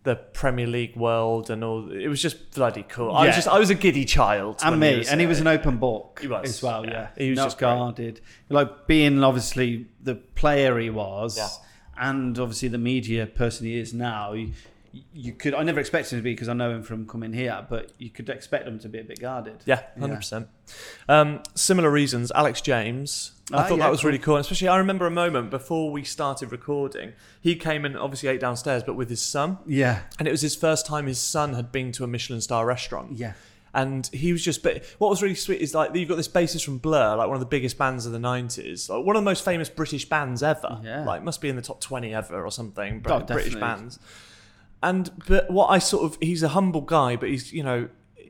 [0.02, 1.90] the Premier League world, and all.
[1.92, 3.12] It was just bloody cool.
[3.14, 5.46] I was just I was a giddy child, and me, was and he was an
[5.46, 6.86] open book He was, as well.
[6.86, 6.92] yeah.
[6.92, 7.68] Yeah, He was not just great.
[7.68, 8.20] guarded.
[8.48, 11.48] Like being obviously the player he was, Yeah.
[11.98, 14.34] and obviously the media person he is now.
[15.12, 15.54] You, could.
[15.54, 18.10] I never expected him to be because I know him from coming here, but you
[18.10, 19.62] could expect him to be a bit guarded.
[19.64, 20.48] Yeah, hundred percent.
[21.08, 22.32] Um, similar reasons.
[22.34, 23.32] Alex James.
[23.52, 24.08] I Ah, thought yeah, that was cool.
[24.08, 24.36] really cool.
[24.36, 27.12] And especially, I remember a moment before we started recording.
[27.40, 30.56] He came and obviously ate downstairs, but with his son, Yeah, and it was his
[30.56, 33.12] first time his son had been to a Michelin star restaurant.
[33.18, 33.32] yeah,
[33.74, 36.64] And he was just, but what was really sweet is like you've got this bassist
[36.64, 39.28] from Blur, like one of the biggest bands of the '90s, like one of the
[39.30, 40.80] most famous British bands ever.
[40.84, 41.04] Yeah.
[41.04, 43.04] Like must be in the top 20 ever or something.
[43.06, 43.60] Oh, British definitely.
[43.60, 43.98] bands.
[44.82, 47.88] And but what I sort of, he's a humble guy, but he's you know,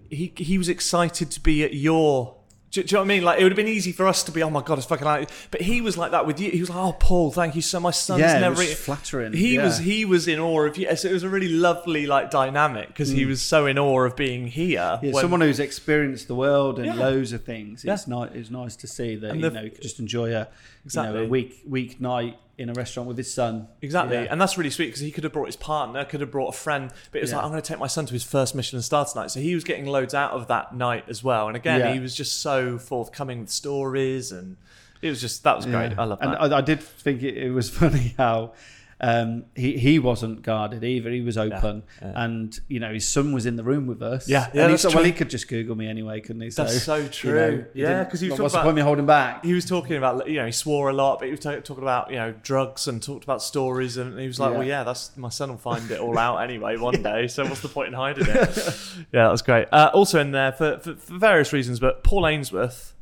[0.08, 2.36] he he was excited to be at your.
[2.72, 3.24] Do, do you know what I mean?
[3.24, 5.04] Like it would have been easy for us to be, oh my god, it's fucking
[5.04, 5.28] like.
[5.50, 6.52] But he was like that with you.
[6.52, 7.90] He was like, oh Paul, thank you so much.
[7.90, 8.36] My son's yeah.
[8.36, 8.54] It never.
[8.60, 9.32] was flattering.
[9.32, 9.64] he yeah.
[9.64, 10.94] was he was in awe of you.
[10.94, 14.14] So it was a really lovely like dynamic because he was so in awe of
[14.14, 14.78] being here.
[14.78, 15.02] Mm.
[15.02, 16.94] Yeah, when- someone who's experienced the world and Yeah.
[16.94, 17.84] loads of things.
[17.84, 17.94] Yeah.
[17.94, 18.30] It's nice.
[18.34, 20.46] It's nice to see that you the- know you could just enjoy a you know,
[20.84, 21.24] Exactly.
[21.24, 23.66] a week week night in a restaurant with his son.
[23.82, 24.26] Exactly, Yeah.
[24.30, 26.56] and that's really sweet because he could have brought his partner, could have brought a
[26.56, 27.36] friend, but it was Yeah.
[27.36, 29.30] like I'm going to take my son to his first Michelin star tonight.
[29.30, 31.48] So he was getting loads out of that night as well.
[31.48, 31.92] And again, Yeah.
[31.94, 34.56] he was just so forthcoming with stories, and
[35.02, 35.98] it was just that was great.
[35.98, 36.52] I love and that.
[36.52, 38.52] I, I did think it, it was funny how
[39.02, 41.10] um, he he wasn't guarded either.
[41.10, 42.12] He was open, yeah.
[42.22, 44.28] and you know his son was in the room with us.
[44.28, 46.50] Yeah, yeah, and he thought, well, he could just Google me anyway, couldn't he?
[46.50, 47.32] That's so you true.
[47.32, 49.44] know, Yeah, 'cause he was what's talking the point of me holding back?
[49.44, 51.82] he was talking about you know he swore a lot, but he was ta- talking
[51.82, 54.58] about you know drugs and talked about stories, and he was like, Yeah.
[54.58, 57.26] well, yeah, that's my son will find it all out anyway one day.
[57.28, 58.56] So what's the point in hiding it?
[59.12, 59.66] yeah, that was great.
[59.72, 62.94] Uh, also in there for, for for various reasons, but Paul Ainsworth.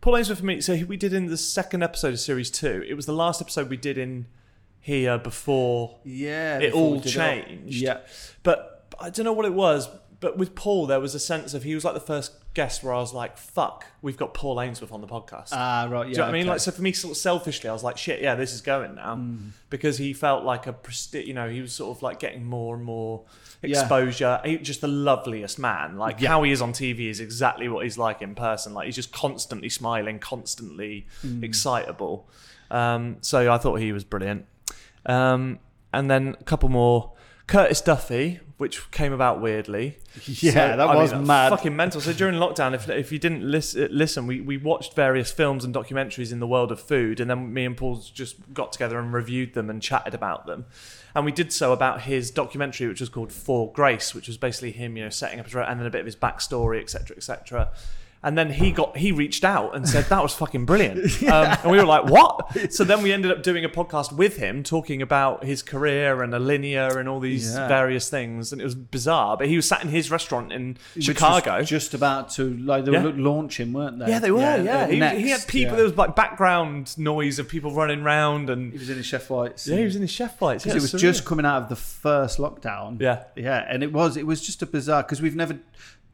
[0.00, 0.60] Paul Ainsworth for me.
[0.60, 2.84] So we did in the second episode of series two.
[2.88, 4.26] It was the last episode we did in
[4.88, 7.76] here before Yeah, it before all changed.
[7.82, 7.98] Yeah,
[8.42, 9.88] But I don't know what it was.
[10.20, 12.92] But with Paul, there was a sense of he was like the first guest where
[12.92, 16.00] I was like, "Fuck, we've got Paul Ainsworth on the podcast." ah, right.
[16.00, 16.46] Yeah, Do you know what I mean?
[16.48, 18.96] Like, so for me, sort of selfishly, I was like, "Shit, yeah, this is going
[18.96, 19.50] now," Mm.
[19.70, 22.74] because he felt like a presti- You know, he was sort of like getting more
[22.74, 23.26] and more
[23.62, 23.78] Yeah.
[23.78, 24.40] exposure.
[24.44, 25.98] He, just the loveliest man.
[25.98, 26.30] Like Yeah.
[26.30, 28.74] how he is on TV is exactly what he's like in person.
[28.74, 31.44] Like he's just constantly smiling, constantly Mm.
[31.44, 32.28] excitable.
[32.72, 34.46] Um, so I thought he was brilliant.
[35.06, 35.58] Um,
[35.92, 37.12] and then a couple more.
[37.46, 39.96] Curtis Duffy, which came about weirdly.
[40.26, 41.50] Yeah, So, that I was mean, mad.
[41.50, 42.00] Fucking mental.
[42.00, 45.72] So during lockdown, if, if you didn't listen, listen we, we watched various films and
[45.72, 49.12] documentaries in the world of food, and then me and Paul just got together and
[49.12, 50.66] reviewed them and chatted about them.
[51.14, 54.72] And we did so about his documentary, which was called For Grace, which was basically
[54.72, 57.70] him, you know, setting up his and then a bit of his backstory, etc., etc.
[58.20, 61.70] And then he got he reached out and said that was fucking brilliant, um, and
[61.70, 65.00] we were like, "What?" So then we ended up doing a podcast with him, talking
[65.00, 67.68] about his career and Alinea and all these Yeah.
[67.68, 69.36] various things, and it was bizarre.
[69.36, 71.62] But he was sat in his restaurant in Which was Chicago.
[71.62, 73.04] just about to like they Yeah.
[73.04, 74.08] were launching, weren't they?
[74.08, 74.40] yeah, they were.
[74.40, 75.70] Yeah, uh, He, he had people.
[75.72, 75.76] yeah.
[75.76, 79.30] There was like background noise of people running around, and He was in his chef
[79.30, 79.68] whites.
[79.68, 80.98] yeah, he was in his chef because Yeah, it was surreal.
[80.98, 83.00] just coming out of the first lockdown.
[83.00, 85.56] yeah, yeah, and it was it was just a bizarre because we've never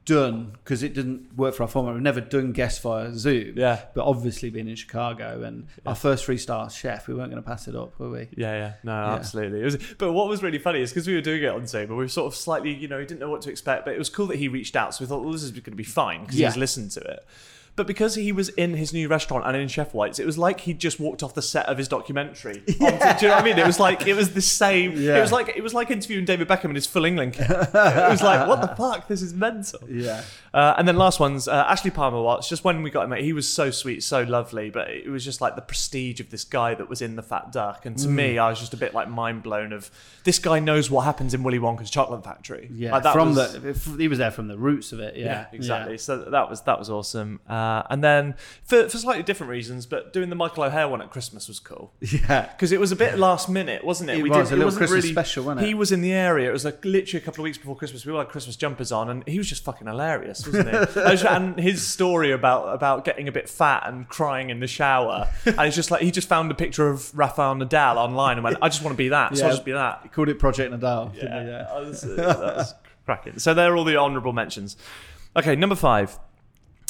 [0.05, 1.95] done because it didn't work for our format.
[1.95, 3.55] We've never done guest via Zoom.
[3.57, 3.81] Yeah.
[3.95, 7.49] But obviously, being in Chicago and our first three star chef, we weren't going to
[7.49, 8.29] pass it up, were we?
[8.37, 9.61] Yeah, yeah, no, absolutely.
[9.61, 11.87] It was, but what was really funny is because we were doing it on Zoom,
[11.88, 13.85] but we were sort of slightly, you know, we didn't know what to expect.
[13.85, 15.62] But it was cool that he reached out, so we thought, well, this is going
[15.64, 16.49] to be fine because Yeah.
[16.49, 17.27] he's listened to it.
[17.77, 20.61] But because he was in his new restaurant and in Chef White's, it was like
[20.61, 22.63] he'd just walked off the set of his documentary.
[22.69, 23.59] onto- do you know what I mean?
[23.59, 24.93] It was like it was the same.
[24.93, 25.17] Yeah.
[25.19, 27.33] It was like it was like interviewing David Beckham in his full England.
[27.33, 27.51] kit.
[27.51, 29.09] it was like, what the fuck?
[29.09, 29.81] This is mental.
[29.91, 30.23] Yeah.
[30.53, 32.49] Uh, and then last one's uh, Ashley Palmer Watts.
[32.49, 35.41] Just when we got him, he was so sweet, so lovely, but it was just
[35.41, 37.87] like the prestige of this guy that was in the Fat Duck.
[37.87, 38.11] And to Mm.
[38.13, 39.91] me, I was just a bit like mind blown of
[40.23, 42.71] this guy knows what happens in Willy Wonka's chocolate factory.
[42.73, 42.93] Yeah.
[42.93, 45.17] Like, that from was- the, he was there from the roots of it.
[45.17, 45.25] Yeah.
[45.25, 45.99] yeah, exactly.
[45.99, 47.41] So that was that was awesome.
[47.64, 51.11] Uh, and then for, for slightly different reasons, but doing the Michael O'Hare one at
[51.11, 52.18] Christmas was cool Yeah.
[52.29, 52.46] Yeah.
[52.53, 54.18] because it was a bit last minute, wasn't it?
[54.18, 55.66] It was, a little Christmas special, wasn't it?
[55.68, 56.48] He was in the area.
[56.48, 58.05] It was like literally a couple of weeks before Christmas.
[58.05, 61.27] We all had Christmas jumpers on, and he was just fucking hilarious, wasn't he?
[61.35, 65.61] And his story about about getting a bit fat and crying in the shower, and
[65.61, 68.68] it's just like he just found a picture of Rafael Nadal online and went, "I
[68.68, 71.14] just want to be that, so I'll just be that." He called it Project Nadal.
[71.16, 71.44] Yeah, yeah.
[71.72, 72.74] that was, uh, that was
[73.07, 73.38] cracking.
[73.38, 74.77] So they're all the honourable mentions.
[75.37, 76.18] Okay, number five.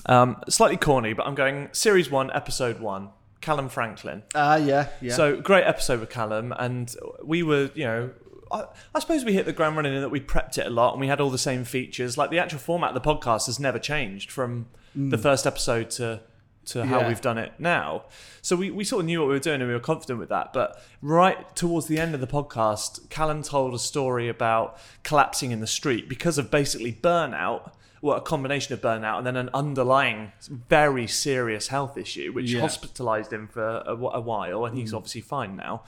[0.07, 3.11] Um, slightly corny, but I'm going series one, episode one.
[3.41, 4.23] Calum Franklin.
[4.35, 4.89] Ah, yeah.
[5.03, 5.15] Yeah.
[5.15, 8.11] So great episode with Calum, and we were, you know,
[8.51, 8.65] I,
[8.95, 11.01] I suppose we hit the ground running in that we prepped it a lot, and
[11.01, 12.17] we had all the same features.
[12.17, 16.21] Like the actual format of the podcast has never changed from the first episode to
[16.67, 17.09] to how Yeah.
[17.09, 18.05] we've done it now.
[18.41, 20.31] So we, we sort of knew what we were doing, and we were confident with
[20.31, 20.55] that.
[20.55, 25.61] But right towards the end of the podcast, Calum told a story about collapsing in
[25.61, 27.73] the street because of basically burnout.
[28.05, 30.33] Well, a combination of burnout and then an underlying
[30.69, 32.61] very serious health issue, which Yeah.
[32.61, 35.85] hospitalized him for a, a while, and he's obviously fine now.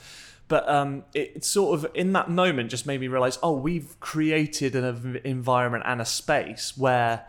[0.48, 4.00] But um, it, it sort of in that moment just made me realize, oh, we've
[4.00, 7.26] created an environment and a space where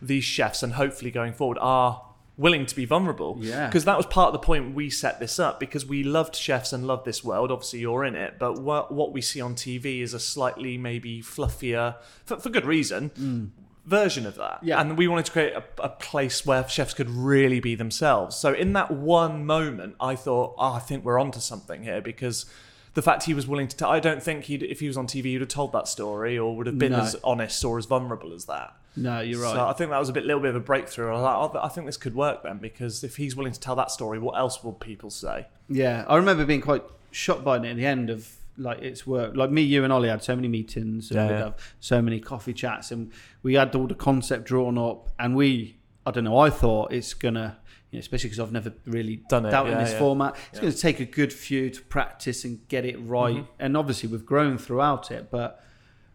[0.00, 2.00] these chefs, and hopefully going forward, are
[2.38, 3.36] willing to be vulnerable.
[3.40, 3.66] Yeah.
[3.66, 6.72] Because that was part of the point we set this up because we loved chefs
[6.72, 7.50] and loved this world.
[7.50, 11.20] Obviously, you're in it, but what, what we see on TV is a slightly maybe
[11.20, 13.52] fluffier, for, for good reason,
[13.86, 14.58] version of that.
[14.62, 14.80] Yeah.
[14.80, 18.36] And we wanted to create a, a place where chefs could really be themselves.
[18.36, 22.46] So in that one moment, I thought, oh, I think we're onto something here because
[22.94, 25.06] the fact he was willing to tell, I don't think he'd, if he was on
[25.06, 27.00] TV, he'd have told that story or would have been No.
[27.00, 28.74] as honest or as vulnerable as that.
[28.96, 29.54] no, you're right.
[29.54, 31.08] So I think that was a bit, little bit of a breakthrough.
[31.08, 33.60] I was like, oh, I think this could work then because if he's willing to
[33.60, 35.46] tell that story, what else will people say?
[35.68, 39.36] Yeah, I remember being quite shocked by it at the end of like its work.
[39.36, 41.38] Like me, you, and Ollie had so many meetings, and Yeah, we'd yeah.
[41.44, 43.10] have so many coffee chats, and
[43.42, 45.10] we had all the concept drawn up.
[45.18, 47.58] And we, I don't know, I thought it's gonna,
[47.90, 49.98] you know, especially because I've never really Done it, dealt in yeah, this yeah.
[49.98, 50.36] format.
[50.52, 50.60] It's.
[50.60, 50.70] Mm-hmm.
[50.70, 53.46] to take a good few to practice and get it right.
[53.58, 55.64] And obviously, we've grown throughout it, but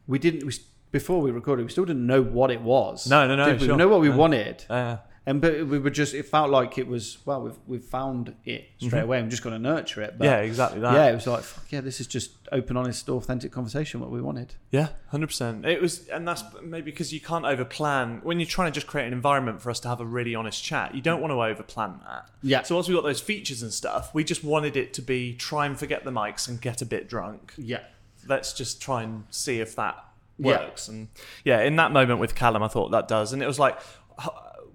[0.07, 0.45] we didn't.
[0.45, 0.53] We,
[0.91, 3.05] before we recorded, we still didn't know what it was.
[3.09, 3.65] No, no, no, Did we?
[3.67, 3.75] sure.
[3.75, 4.17] We know what we No.
[4.17, 4.63] wanted.
[4.69, 8.35] Uh, And but we were just it felt like it was well we've we've found
[8.45, 9.17] it straight away.
[9.17, 10.19] I'm just going to nurture it.
[10.19, 10.33] But Mm-hmm.
[10.35, 10.93] yeah, exactly that.
[10.93, 13.99] yeah, it was like fuck yeah, this is just open, honest, authentic conversation.
[13.99, 14.53] What we wanted.
[14.69, 15.65] Yeah, hundred percent.
[15.65, 19.07] It was, and that's maybe because you can't overplan when you're trying to just create
[19.07, 20.93] an environment for us to have a really honest chat.
[20.93, 22.29] You don't want to overplan that.
[22.43, 22.61] Yeah.
[22.61, 25.65] So once we got those features and stuff, we just wanted it to be try
[25.65, 27.53] and forget the mics and get a bit drunk.
[27.57, 27.79] Yeah,
[28.27, 29.95] Let's just try and see if that
[30.37, 30.59] Yeah.
[30.65, 30.87] works.
[30.87, 31.07] And
[31.43, 33.79] yeah, in that moment with Calum, I thought that does, and it was like.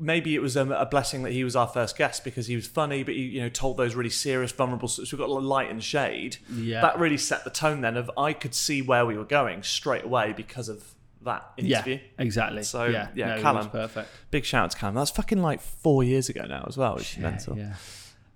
[0.01, 2.67] Maybe it was a, a blessing that he was our first guest because he was
[2.67, 4.89] funny, but he you know told those really serious, vulnerable.
[4.89, 6.39] So we got a light and shade.
[6.53, 6.81] Yeah.
[6.81, 7.83] that really set the tone.
[7.83, 10.83] Then of I could see where we were going straight away because of
[11.23, 11.97] that interview.
[11.97, 12.63] yeah, exactly.
[12.63, 13.69] So, yeah, yeah, no, Calum.
[13.69, 14.09] perfect.
[14.31, 14.95] Big shout out to Calum.
[14.95, 17.59] That's fucking like four years ago now as well, which is mental.
[17.59, 17.75] Yeah.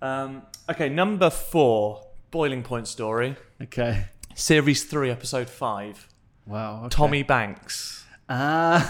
[0.03, 4.05] Um, okay, number four, boiling point story, Okay.
[4.35, 6.07] series three, episode five.
[6.45, 6.81] Wow.
[6.85, 6.89] okay.
[6.89, 8.05] Tommy Banks.
[8.29, 8.83] Ah.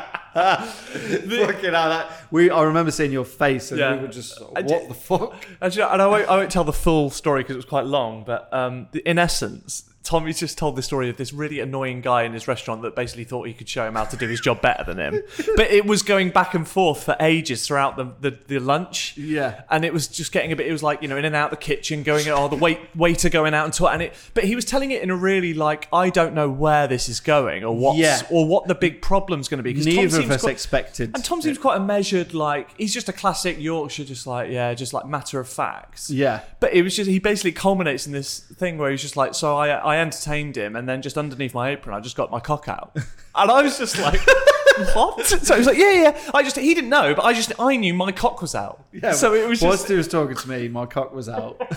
[0.32, 2.50] Fucking hell, that we.
[2.50, 3.96] I remember seeing your face, and Yeah.
[3.96, 5.34] we were just what the fuck.
[5.60, 8.24] Actually, and I won't, I won't tell the full story because it was quite long,
[8.24, 12.32] but um, in essence, Tommy's just told the story of this really annoying guy in
[12.32, 14.82] his restaurant that basically thought he could show him how to do his job better
[14.82, 15.22] than him.
[15.56, 19.16] But it was going back and forth for ages throughout the, the, the lunch.
[19.16, 19.62] Yeah.
[19.70, 21.50] And it was just getting a bit, it was like, you know, in and out
[21.50, 23.92] the kitchen, going, oh, the wait, waiter going out and talk.
[23.92, 26.88] And it, but he was telling it in a really like, I don't know where
[26.88, 28.22] this is going or what's, Yeah.
[28.30, 29.74] or what the big problem's going to be.
[29.74, 31.10] 'Cause Tom Neither of us quite- expected.
[31.14, 34.72] and Tom seems quite a measured, like he's just a classic Yorkshire, just like yeah,
[34.74, 36.10] just like matter of facts.
[36.10, 36.40] Yeah.
[36.58, 39.56] But it was just he basically culminates in this thing where he's just like, so
[39.56, 42.68] I I entertained him, and then just underneath my apron, I just got my cock
[42.68, 42.92] out,
[43.34, 44.20] and I was just like,
[44.94, 45.24] what?
[45.26, 46.30] So he was like, yeah, yeah.
[46.34, 48.84] I just he didn't know, but I just I knew my cock was out.
[48.92, 49.12] Yeah.
[49.12, 51.60] So it was Whilst just he was talking to me, my cock was out.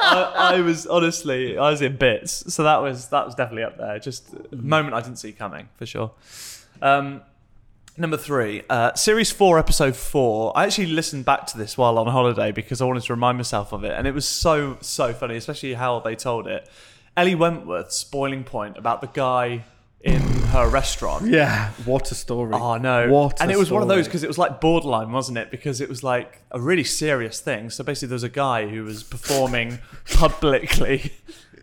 [0.00, 2.52] I, I was honestly, I was in bits.
[2.54, 3.98] So that was that was definitely up there.
[3.98, 6.12] Just a moment I didn't see coming for sure.
[6.80, 7.22] Um,
[7.96, 10.56] number three, uh, series four, episode four.
[10.56, 13.72] I actually listened back to this while on holiday because I wanted to remind myself
[13.72, 16.68] of it, and it was so so funny, especially how they told it.
[17.18, 19.64] Elly Wentworth's boiling point about the guy
[20.02, 20.20] in
[20.52, 21.26] her restaurant.
[21.28, 22.52] Yeah, what a story.
[22.54, 23.10] Oh no!
[23.10, 25.50] What and it was one of those because it was like borderline, wasn't it?
[25.50, 27.70] Because it was like a really serious thing.
[27.70, 29.80] So basically, there was a guy who was performing
[30.14, 31.12] publicly,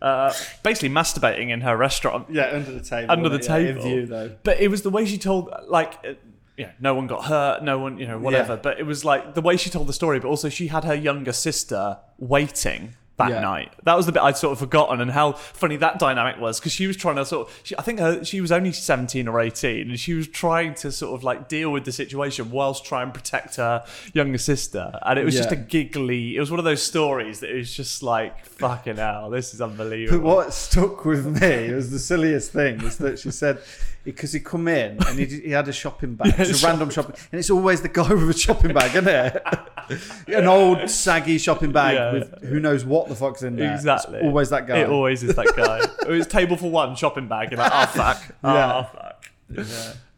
[0.02, 2.26] uh, basically masturbating in her restaurant.
[2.28, 3.10] Yeah, under the table.
[3.10, 3.82] Under the yeah, table.
[3.82, 4.36] view, though.
[4.42, 6.12] But it was the way she told, like, uh,
[6.58, 8.54] yeah, no one got hurt, no one, you know, whatever.
[8.54, 8.60] Yeah.
[8.62, 10.20] But it was like the way she told the story.
[10.20, 13.40] But also, she had her younger sister waiting that Yeah.
[13.40, 13.72] night.
[13.84, 16.72] That was the bit I'd sort of forgotten, and how funny that dynamic was because
[16.72, 17.48] she was trying to sort.
[17.48, 20.74] Of, she, I think her, she was only seventeen or eighteen, and she was trying
[20.74, 24.92] to sort of like deal with the situation whilst trying to protect her younger sister.
[25.02, 26.36] And it was just a giggly.
[26.36, 29.30] It was one of those stories that it was just like fucking hell.
[29.30, 30.18] This is unbelievable.
[30.18, 33.58] But what stuck with me it was the silliest thing was that she said
[34.04, 37.16] because he come in and he, he had a shopping bag, it's a random shopping,
[37.32, 39.42] and it's always the guy with a shopping bag, isn't it?
[40.28, 42.12] An old saggy shopping bag Yeah.
[42.12, 43.72] with who knows what the fuck's in there.
[43.72, 44.20] It's Exactly.
[44.20, 44.78] always that guy.
[44.78, 45.80] It always is that guy.
[46.06, 47.50] it was table for one shopping bag.
[47.52, 48.22] You're like, oh fuck.
[48.44, 48.82] Oh, Yeah.
[48.84, 49.24] fuck.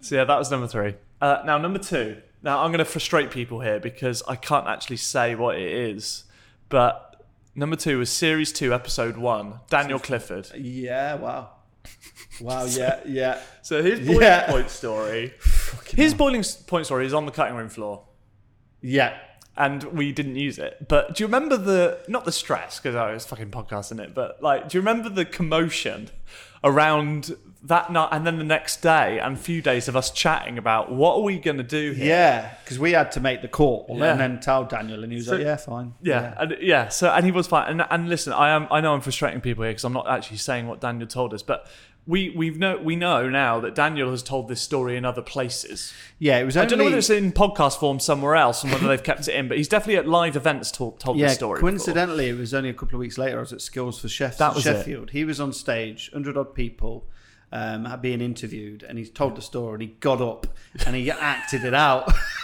[0.01, 0.95] So yeah, that was number three.
[1.21, 2.17] Uh, now number two.
[2.43, 6.25] Now I'm going to frustrate people here because I can't actually say what it is,
[6.69, 7.25] but
[7.57, 9.61] number two was series two, episode one.
[9.69, 10.49] Daniel Clifford.
[10.57, 11.15] yeah.
[11.17, 11.51] Wow.
[12.41, 12.65] Wow.
[12.67, 13.01] Yeah.
[13.07, 13.41] Yeah.
[13.63, 14.51] So his boiling Yeah.
[14.51, 15.35] point story.
[15.95, 18.05] His boiling point story is on the cutting room floor.
[18.81, 19.19] Yeah.
[19.59, 20.87] And we didn't use it.
[20.89, 24.15] But do you remember the not the stress because oh, I was fucking podcasting it,
[24.15, 26.11] but like, do you remember the commotion
[26.65, 30.59] around that night and then the next day and a few days of us chatting
[30.59, 32.07] about what are we going to do here?
[32.07, 32.55] Yeah.
[32.63, 34.13] Because we had to make the call Yeah.
[34.13, 37.11] and then tell Daniel, and he was So- like, "Yeah, fine." Yeah, and yeah, so
[37.11, 37.69] and he was fine.
[37.69, 40.37] And, and listen, I am I know I'm frustrating people here because I'm not actually
[40.39, 41.67] saying what Daniel told us, but
[42.09, 45.93] we we know we know now that Daniel has told this story in other places.
[46.19, 46.39] Yeah.
[46.39, 49.03] It was I don't know whether it's in podcast form somewhere else and whether they've
[49.03, 51.59] kept it in, but he's definitely at live events told told yeah, this story.
[51.59, 51.69] before.
[51.69, 53.37] coincidentally, it was only a couple of weeks later.
[53.37, 54.73] I was at Skills for Chefs That was it.
[54.73, 55.11] Sheffield.
[55.11, 57.07] He was on stage, hundred odd people,
[57.53, 59.75] um, being interviewed, and he told the story.
[59.75, 60.47] And he got up
[60.87, 62.11] and he acted it out,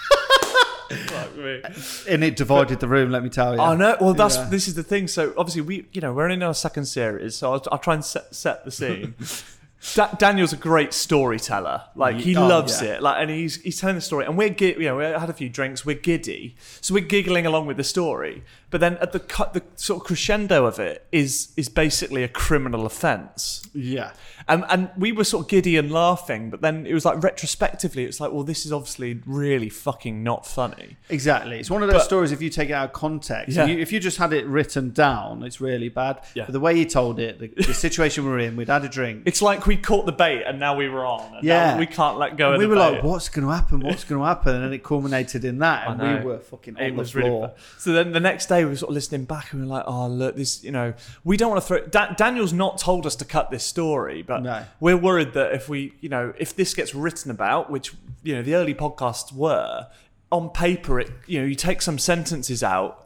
[0.94, 1.62] Fuck me.
[2.09, 3.11] and it divided the room.
[3.11, 3.61] Let me tell you.
[3.61, 3.96] Oh no!
[4.00, 4.48] Well, that's Yeah.
[4.48, 5.09] this is the thing.
[5.09, 8.04] So obviously, we you know we're in our second series, so I'll, I'll try and
[8.04, 9.14] set, set the scene.
[9.94, 11.83] da- Daniel's a great storyteller.
[11.94, 12.94] Like he Oh, loves yeah.
[12.94, 13.02] it.
[13.02, 15.35] Like, and he's he's telling the story, and we're gi- you know we had a
[15.35, 18.42] few drinks, we're giddy, so we're giggling along with the story.
[18.70, 22.28] But then at the cut, the sort of crescendo of it is is basically a
[22.28, 23.62] criminal offence.
[23.72, 24.12] Yeah,
[24.46, 28.04] And, and we were sort of giddy and laughing, but then it was like retrospectively,
[28.04, 30.96] it's like, well, this is obviously really fucking not funny.
[31.09, 31.59] exactly.
[31.59, 32.33] It's one of those But- stories.
[32.33, 33.66] If you take it out of context, Yeah.
[33.66, 36.20] you, if you just had it written down, it's really bad.
[36.35, 36.44] Yeah.
[36.46, 38.88] But the way he told it, the, the situation we were in, we'd had a
[38.88, 39.22] drink.
[39.26, 41.37] It's like we caught the bait and now we were on.
[41.37, 41.72] And Yeah.
[41.74, 42.90] now we can't let go of we the were bait.
[42.96, 43.80] like, "What's going to happen?
[43.80, 46.83] What's going to happen?" And then it culminated in that, and we were fucking on
[46.83, 47.52] It the was really floor.
[47.78, 49.85] So then the next day we were sort of listening back and we were like,
[49.87, 50.92] oh, look, this, you know,
[51.24, 51.80] we don't want to throw.
[51.87, 54.64] Da- Daniel's not told us to cut this story, but No.
[54.81, 58.42] we're worried that if we, you know, if this gets written about, which, you know,
[58.42, 59.88] the early podcasts were,
[60.31, 63.05] on paper, it, you know, you take some sentences out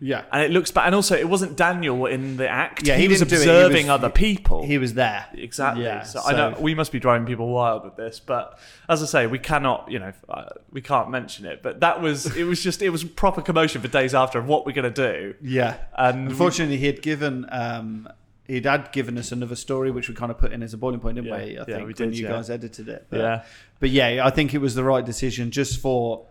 [0.00, 0.86] yeah, and it looks bad.
[0.86, 2.86] And also, it wasn't Daniel in the act.
[2.86, 3.30] Yeah, he, he was it.
[3.30, 4.62] He observing was- other people.
[4.66, 5.26] he was there.
[5.32, 5.84] Exactly.
[5.84, 9.06] Yeah, so, I know we must be driving people wild with this, but as I
[9.06, 11.62] say, we cannot, you know, uh, we can't mention it.
[11.62, 14.66] But that was, it was just, it was proper commotion for days after of what
[14.66, 15.34] we're gonna do.
[15.40, 15.76] Yeah.
[15.96, 18.08] And Unfortunately, he had given um,
[18.46, 21.00] he'd had given us another story, which we kind of put in as a boiling
[21.00, 21.36] point, didn't Yeah.
[21.36, 21.42] we?
[21.42, 22.32] I Yeah, think we when did, you yeah.
[22.32, 23.06] guys edited it.
[23.10, 23.44] But, yeah,
[23.80, 26.26] But yeah, I think it was the right decision just for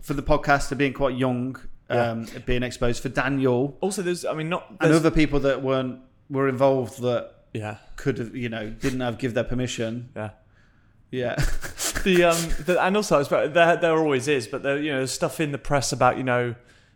[0.00, 1.56] for the podcast podcaster being quite young,
[1.88, 6.00] um, being exposed for Daniel Also, there's, I mean, not and other people that weren't
[6.28, 10.10] were involved that yeah, could have you know didn't have give their permission.
[10.16, 10.30] yeah.
[11.10, 11.36] Yeah.
[12.02, 12.36] The um,
[12.66, 15.58] the, and also, there there always is, but there, you know, there's stuff in the
[15.58, 16.54] press about you know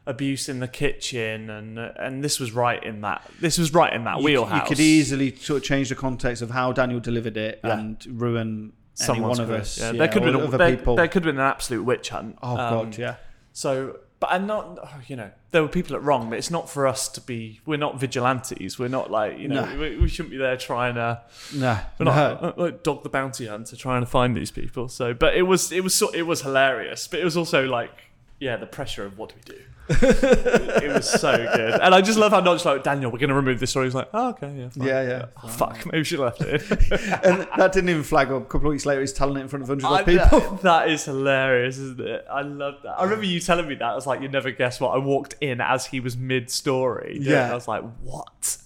[0.08, 3.22] abuse in the kitchen, and uh, and this was right in that.
[3.40, 4.62] This was right in that You- wheelhouse.
[4.62, 7.78] You could easily sort of change the context of how Daniel delivered it Yeah.
[7.78, 9.78] and ruin any Someone's one of us.
[9.78, 10.96] Yeah, yeah, there could have been a, other there, people.
[10.96, 12.36] there could have been an absolute witch hunt.
[12.42, 13.14] oh Um, god, yeah.
[13.52, 14.64] So, but and not
[15.08, 17.60] you know there were people that wrong, but it's not for us to be.
[17.64, 18.76] We're not vigilantes.
[18.78, 19.78] We're not like you know No.
[19.78, 21.22] we, we shouldn't be there trying to.
[21.54, 24.88] No, We're not uh, like dog the bounty hunter trying to find these people.
[24.88, 27.92] So, but it was it was it was hilarious, but it was also like
[28.40, 29.62] yeah the pressure of what do we do.
[29.90, 33.34] It was so good, and I just love how Notch like Daniel, we're going to
[33.34, 33.86] remove this story.
[33.86, 34.86] He's like, oh, okay, yeah, fine.
[34.86, 35.24] Yeah, yeah.
[35.42, 36.62] Oh, fuck, maybe she left it.
[37.24, 38.42] and that didn't even flag up.
[38.42, 40.40] A couple of weeks later, he's telling it in front of hundreds of people.
[40.56, 42.24] that- that is hilarious, isn't it?
[42.30, 42.98] I love that.
[42.98, 43.84] I remember you telling me that.
[43.84, 44.90] I was like, you never guess what.
[44.90, 47.18] I walked in as he was mid story.
[47.20, 47.50] Yeah.
[47.50, 48.58] I was like, what?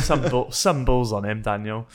[0.00, 1.86] some bull, some bulls on him, Daniel.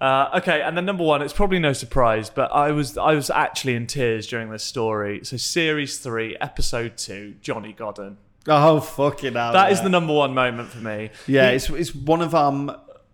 [0.00, 3.30] Uh, okay, and then number one, it's probably no surprise, but I was I was
[3.30, 5.20] actually in tears during this story.
[5.24, 8.16] So series three, episode two, Johnny Godden.
[8.46, 9.52] Oh fucking hell!
[9.52, 9.84] That is yeah.
[9.84, 11.10] the number one moment for me.
[11.26, 12.70] Yeah, He- it's it's one of our m-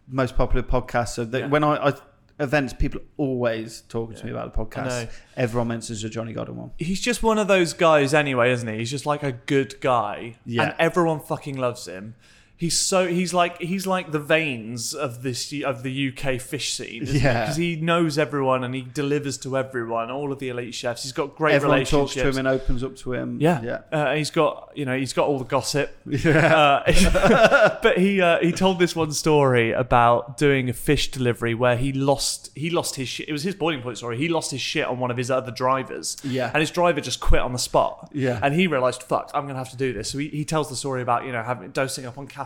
[0.08, 1.14] most popular podcasts.
[1.14, 1.46] So that Yeah.
[1.46, 1.92] when I, I
[2.38, 5.08] events, people always talking to me about the podcast.
[5.36, 6.72] Everyone mentions the Johnny Godden one.
[6.78, 8.76] he's just one of those guys anyway, isn't he?
[8.78, 10.62] He's just like a good guy, Yeah.
[10.64, 12.14] and everyone fucking loves him.
[12.56, 17.02] He's so he's like he's like the veins of this of the UK fish scene,
[17.04, 17.42] Yeah.
[17.42, 21.02] because he knows everyone and he delivers to everyone, all of the elite chefs.
[21.02, 22.14] He's got great Everyone relationships.
[22.14, 23.38] talks to him and opens up to him.
[23.40, 25.96] yeah, yeah, Uh, he's got you know he's got all the gossip.
[26.06, 26.82] yeah.
[26.86, 31.76] Uh, but he uh, he told this one story about doing a fish delivery where
[31.76, 33.28] he lost he lost his shit.
[33.28, 34.16] It was his boiling point story.
[34.16, 36.16] He lost his shit on one of his other drivers.
[36.22, 36.50] Yeah.
[36.54, 38.10] and his driver just quit on the spot.
[38.12, 38.38] Yeah.
[38.42, 40.10] and he realized, fuck, I'm gonna have to do this.
[40.10, 42.43] So he, he tells the story about you know having dosing up on caffeine,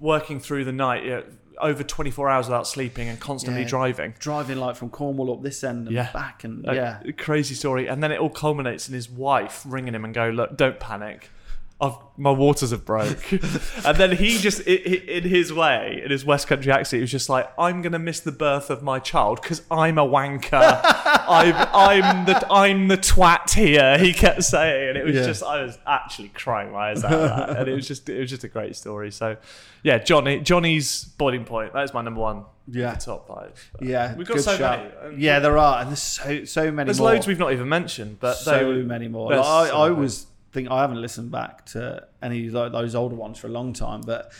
[0.00, 1.04] working through the night.
[1.04, 1.24] You know,
[1.60, 3.68] over 24 hours without sleeping and constantly Yeah.
[3.68, 4.14] driving.
[4.20, 6.12] Driving like from Cornwall up this end and Yeah.
[6.12, 7.88] back, and A yeah, crazy story.
[7.88, 11.30] And then it all culminates in his wife ringing him and go, "Look, don't panic.
[11.80, 13.32] I've, my waters have broke."
[13.84, 14.74] and then he just, i i
[15.18, 18.20] in his way, in his West Country accent, he was just like, "I'm gonna miss
[18.20, 20.80] the birth of my child because I'm a wanker.
[20.82, 25.26] I'm, I'm the, I'm the twat here." He kept saying, and it was Yeah.
[25.26, 27.12] just, I was actually crying my eyes out.
[27.12, 27.58] At that.
[27.60, 29.10] And it was just, it was just a great story.
[29.12, 29.36] So,
[29.82, 31.72] yeah, Johnny, Johnny's boiling point.
[31.74, 32.44] That is my number one.
[32.70, 32.94] Yeah.
[32.96, 33.70] top five.
[33.80, 34.14] yeah.
[34.14, 34.78] We've got good so shout.
[34.80, 35.12] many.
[35.14, 36.86] And Yeah, there are, and there's so so many.
[36.88, 37.12] There's more.
[37.12, 39.30] loads we've not even mentioned, but so they, many more.
[39.30, 40.00] there's Like, so I many.
[40.00, 43.72] was think I haven't listened back to any of those older ones for a long
[43.72, 44.32] time, but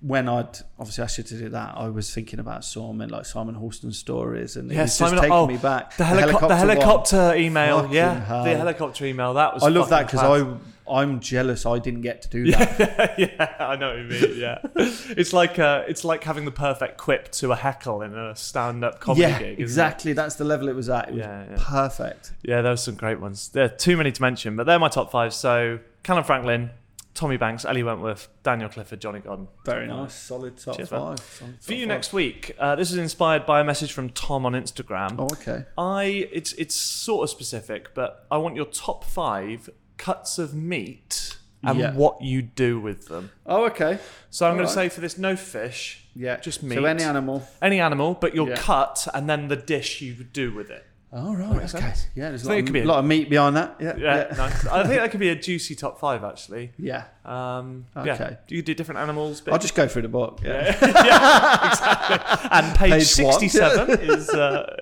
[0.00, 3.54] when I'd obviously asked you to do that, I was thinking about Simon, like Simon
[3.56, 5.96] Horston stories, and Yeah, it was Simon- just taking oh, me back.
[5.96, 6.56] The, helico- the one.
[6.56, 8.44] helicopter email, Fucking yeah, hell.
[8.44, 9.34] the helicopter email.
[9.34, 9.62] That was.
[9.62, 10.20] I love that because.
[10.22, 10.56] I
[10.88, 13.14] I'm jealous I didn't get to do that.
[13.18, 14.38] yeah, I know what you mean.
[14.38, 18.36] Yeah, it's like uh, it's like having the perfect quip to a heckle in a
[18.36, 19.42] stand-up comedy yeah, gig.
[19.42, 19.62] isn't it?
[19.62, 20.12] exactly.
[20.12, 21.08] That's the level it was at.
[21.08, 21.56] It was Yeah, yeah.
[21.58, 22.32] perfect.
[22.42, 23.48] Yeah, there were some great ones.
[23.48, 25.34] There are too many to mention, but they're my top five.
[25.34, 26.70] So, Calum Franklin,
[27.16, 29.48] Tommy Banks, Elly Wentworth, Daniel Clifford, Johnny Godden.
[29.64, 31.18] Very nice, solid top Cheers, five.
[31.18, 31.88] Solid For you five.
[31.88, 35.16] next week, uh, this is inspired by a message from Tom on Instagram.
[35.18, 35.64] Oh, okay.
[35.76, 41.36] I it's it's sort of specific, but I want your top five cuts of meat
[41.64, 41.94] and Yeah.
[41.94, 43.30] what you do with them.
[43.46, 43.98] Oh, okay.
[44.30, 46.84] So I'm going to say for this, no fish, Yeah, Just So meat.
[46.84, 47.48] any animal.
[47.60, 48.56] any animal, but your Yeah.
[48.56, 50.84] cut and then the dish you would do with it.
[51.12, 51.56] Oh, right.
[51.56, 51.84] makes Okay.
[51.86, 52.08] sense.
[52.14, 53.76] Yeah, there's a I think lot, it of, be a- lot of meat behind that.
[53.80, 53.96] Yeah.
[53.96, 54.36] Yeah, Yeah.
[54.36, 54.66] nice.
[54.66, 56.72] I think that could be a juicy top five actually.
[56.78, 57.04] yeah.
[57.24, 58.06] Um, Okay.
[58.08, 58.36] Yeah.
[58.46, 59.42] Do you do different animals?
[59.50, 60.40] I'll just go through the book.
[60.44, 60.76] Yeah.
[60.82, 62.48] yeah, exactly.
[62.52, 63.32] And page, Page one.
[63.40, 64.76] 67 is uh,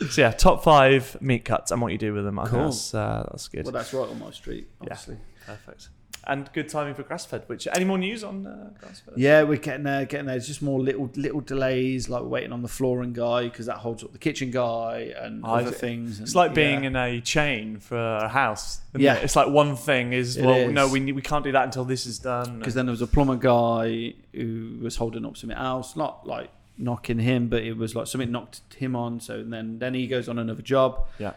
[0.00, 0.06] yeah.
[0.08, 2.38] so yeah, top five meat cuts and what you do with them.
[2.38, 2.64] I think Cool.
[2.64, 3.64] that's uh, that's good.
[3.64, 5.16] Well, that's right on my street, obviously.
[5.46, 5.88] Perfect.
[6.26, 7.44] And good timing for grass-fed.
[7.48, 9.14] Which any more news on uh, grass-fed?
[9.16, 10.36] Yeah, we're getting there, getting there.
[10.36, 14.02] It's just more little little delays, like waiting on the flooring guy because that holds
[14.02, 16.20] up the kitchen guy and Oh, other things.
[16.20, 18.80] It's like being in a chain for a house.
[18.96, 19.16] Yeah.
[19.16, 19.24] it?
[19.24, 20.72] It's like one thing is It well, is.
[20.72, 22.58] no, we we can't do that until this is done.
[22.58, 26.50] because then there was a plumber guy who was holding up something else, not like
[26.78, 29.20] knocking him, but it was like something knocked him on.
[29.20, 31.06] So then then he goes on another job.
[31.18, 31.34] Yeah.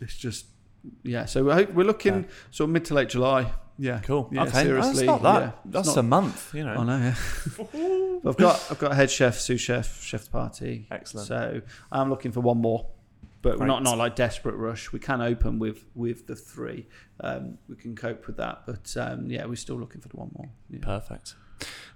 [0.00, 0.46] It's just
[1.02, 1.24] yeah.
[1.24, 3.52] So we hope we're looking sort of mid to late July.
[3.78, 4.28] Yeah, cool.
[4.32, 5.40] Yeah, okay, seriously, that's not that.
[5.42, 5.50] yeah.
[5.66, 6.52] That's not- a month.
[6.54, 6.74] You know.
[6.74, 6.98] I know.
[6.98, 8.20] Yeah.
[8.28, 10.86] I've got I've got head chef, sous chef, chef de partie.
[10.90, 11.28] Excellent.
[11.28, 11.60] So
[11.92, 12.86] I'm looking for one more,
[13.42, 13.68] but we're Great.
[13.68, 14.90] not not like desperate rush.
[14.92, 16.86] We can open with with the three.
[17.20, 20.30] Um, we can cope with that, but um, yeah, we're still looking for the one
[20.34, 20.48] more.
[20.70, 20.80] Yeah.
[20.82, 21.36] Perfect.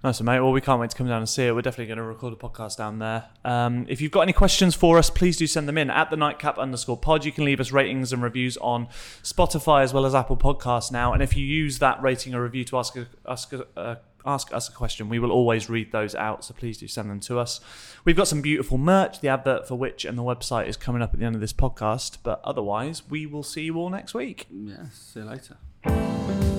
[0.03, 0.41] Nice, mate.
[0.41, 1.55] Well, we can't wait to come down and see it.
[1.55, 3.25] We're definitely going to record a podcast down there.
[3.45, 6.17] Um, if you've got any questions for us, please do send them in at the
[6.17, 7.23] nightcap underscore pod.
[7.23, 8.87] You can leave us ratings and reviews on
[9.23, 11.13] Spotify as well as Apple Podcasts now.
[11.13, 13.95] And if you use that rating or review to ask a, uh,
[14.25, 16.43] ask us a question, we will always read those out.
[16.43, 17.61] So please do send them to us.
[18.03, 21.13] We've got some beautiful merch, the advert for which and the website is coming up
[21.13, 22.17] at the end of this podcast.
[22.23, 24.47] But otherwise, we will see you all next week.
[24.51, 24.85] Yeah.
[24.91, 26.52] See you later.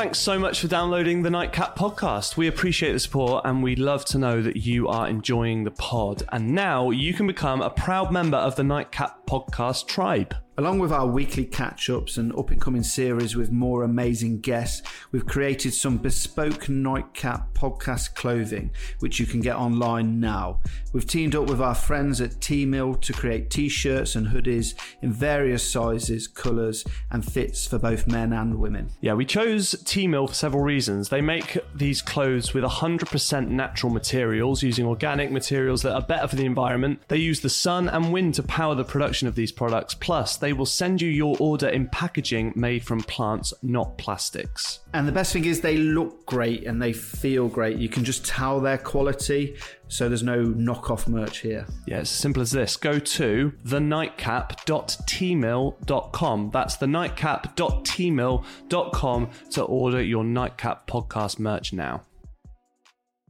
[0.00, 2.38] Thanks so much for downloading the Nightcap podcast.
[2.38, 6.22] We appreciate the support and we'd love to know that you are enjoying the pod.
[6.32, 10.34] And now you can become a proud member of the Nightcap podcast tribe.
[10.60, 14.86] Along with our weekly catch ups and up and coming series with more amazing guests,
[15.10, 20.60] we've created some bespoke nightcap podcast clothing, which you can get online now.
[20.92, 25.14] We've teamed up with our friends at Teemill to create t shirts and hoodies in
[25.14, 28.90] various sizes, colours, and fits for both men and women.
[29.00, 31.08] Yeah, we chose Teemill for several reasons.
[31.08, 36.36] They make these clothes with 100% natural materials, using organic materials that are better for
[36.36, 37.00] the environment.
[37.08, 39.94] They use the sun and wind to power the production of these products.
[39.94, 44.80] Plus, they will send you your order in packaging made from plants, not plastics.
[44.92, 47.76] And the best thing is they look great and they feel great.
[47.76, 51.68] You can just tell their quality, so there's no knockoff merch here.
[51.86, 52.76] Yeah, it's as simple as this.
[52.76, 56.50] Go to thenightcap.teemill.com.
[56.52, 62.02] That's thenightcap.teemill.com to order your Nightcap podcast merch now.